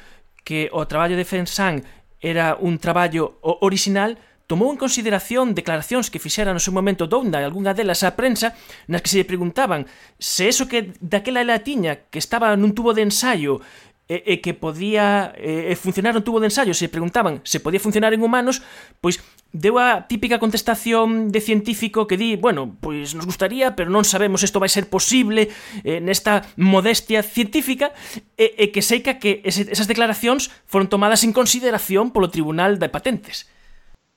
[0.43, 1.83] que o traballo de Fensang
[2.23, 7.47] era un traballo orixinal, tomou en consideración declaracións que fixera no seu momento Donda e
[7.47, 8.53] algunha delas á prensa
[8.85, 9.89] nas que se lle preguntaban
[10.21, 13.65] se eso que daquela ela tiña que estaba nun tubo de ensaio
[14.13, 18.13] e, e que podía e, funcionar un tubo de ensayo, se preguntaban se podía funcionar
[18.13, 18.61] en humanos,
[19.01, 24.05] pois deu a típica contestación de científico que di, bueno, pois nos gustaría, pero non
[24.05, 25.49] sabemos isto vai ser posible
[25.85, 27.97] eh, nesta modestia científica
[28.37, 32.93] e, e que seica que ese, esas declaracións foron tomadas en consideración polo Tribunal de
[32.93, 33.49] Patentes.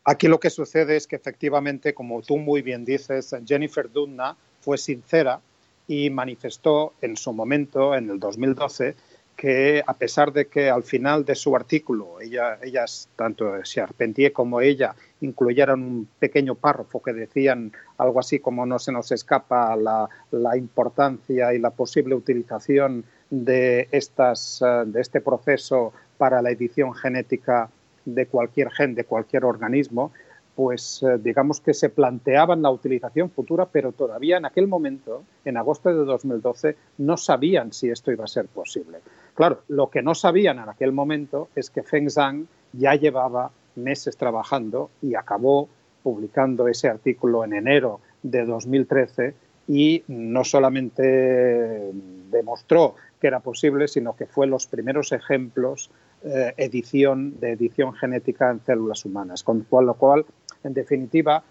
[0.04, 4.78] Aquí lo que sucede es que efectivamente, como tú muy bien dices, Jennifer Doudna fue
[4.78, 5.42] sincera
[5.88, 8.96] y manifestó en su momento, en el 2012,
[9.36, 14.62] que a pesar de que al final de su artículo, ella, ellas, tanto Charpentier como
[14.62, 20.08] ella, incluyeron un pequeño párrafo que decían algo así como no se nos escapa la,
[20.32, 26.94] la importancia y la posible utilización de, estas, eh, de este proceso para la edición
[26.94, 27.70] genética
[28.06, 30.12] de cualquier gen, de cualquier organismo,
[30.56, 35.58] pues eh, digamos que se planteaban la utilización futura, pero todavía en aquel momento, en
[35.58, 39.00] agosto de 2012, no sabían si esto iba a ser posible.
[39.36, 44.16] Claro, lo que no sabían en aquel momento es que Feng Zhang ya llevaba meses
[44.16, 45.68] trabajando y acabó
[46.02, 49.34] publicando ese artículo en enero de 2013
[49.68, 51.92] y no solamente
[52.32, 55.92] demostró que era posible, sino que fue los primeros ejemplos
[56.24, 60.26] eh, de edición genética en células humanas, con lo cual,
[60.64, 61.44] en definitiva,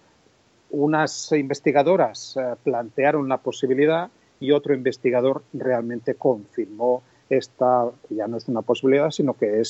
[0.70, 4.08] unas investigadoras eh, plantearon la posibilidad
[4.40, 9.62] y otro investigador realmente confirmó esta ya non é unha posibilidad, sino que é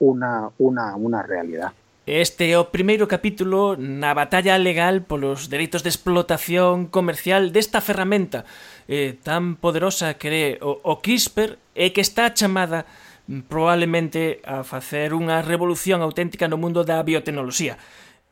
[0.00, 1.72] unha, una, una realidad.
[2.08, 8.48] Este é o primeiro capítulo na batalla legal polos dereitos de explotación comercial desta ferramenta
[8.88, 12.88] eh, tan poderosa que é o, o CRISPR e que está chamada
[13.28, 17.76] mm, probablemente a facer unha revolución auténtica no mundo da biotecnoloxía.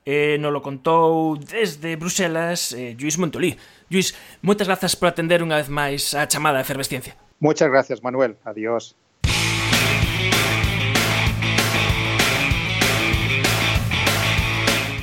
[0.08, 3.60] Eh, non lo contou desde Bruxelas eh, Luis Montolí.
[3.92, 7.25] Luis, moitas grazas por atender unha vez máis a chamada de efervesciencia.
[7.38, 8.36] Muchas gracias, Manuel.
[8.44, 8.96] Adiós.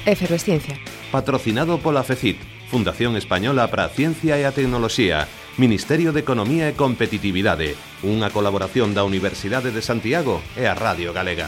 [0.06, 0.78] Efervesciencia.
[1.12, 2.38] Patrocinado pola FECIT,
[2.70, 8.92] Fundación Española para a Ciencia e a Tecnoloxía, Ministerio de Economía e Competitividade, unha colaboración
[8.92, 11.48] da Universidade de Santiago e a Radio Galega.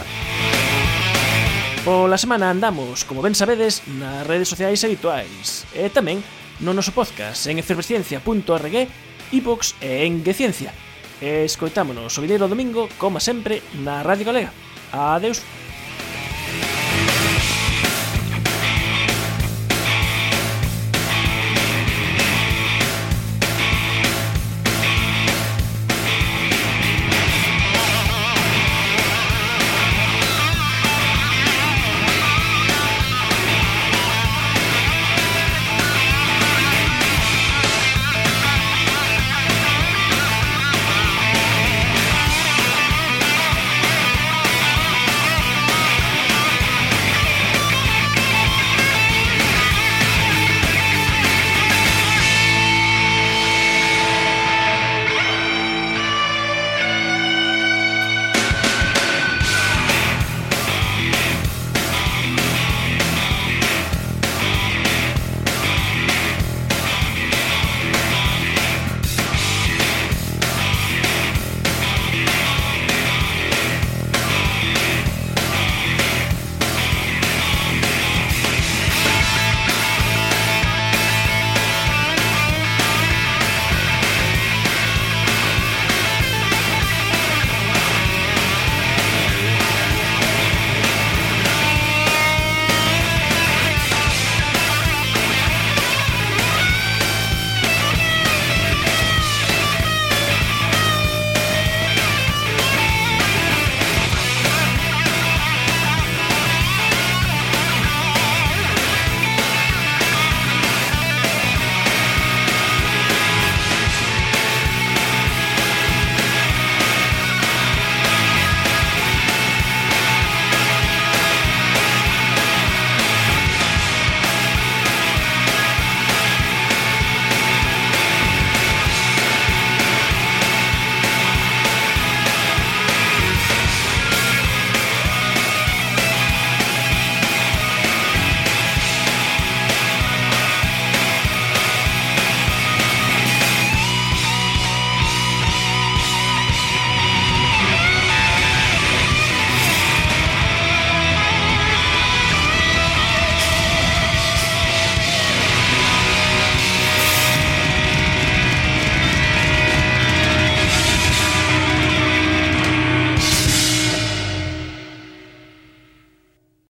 [1.83, 6.23] Pola semana andamos, como ben sabedes, nas redes sociais habituais e tamén
[6.63, 8.88] no noso podcast en efervesciencia.org
[9.36, 10.71] iVox e en Geciencia.
[11.19, 14.51] E escoitámonos o vindeiro domingo, como sempre, na Radio Galega.
[14.91, 15.43] Adeus.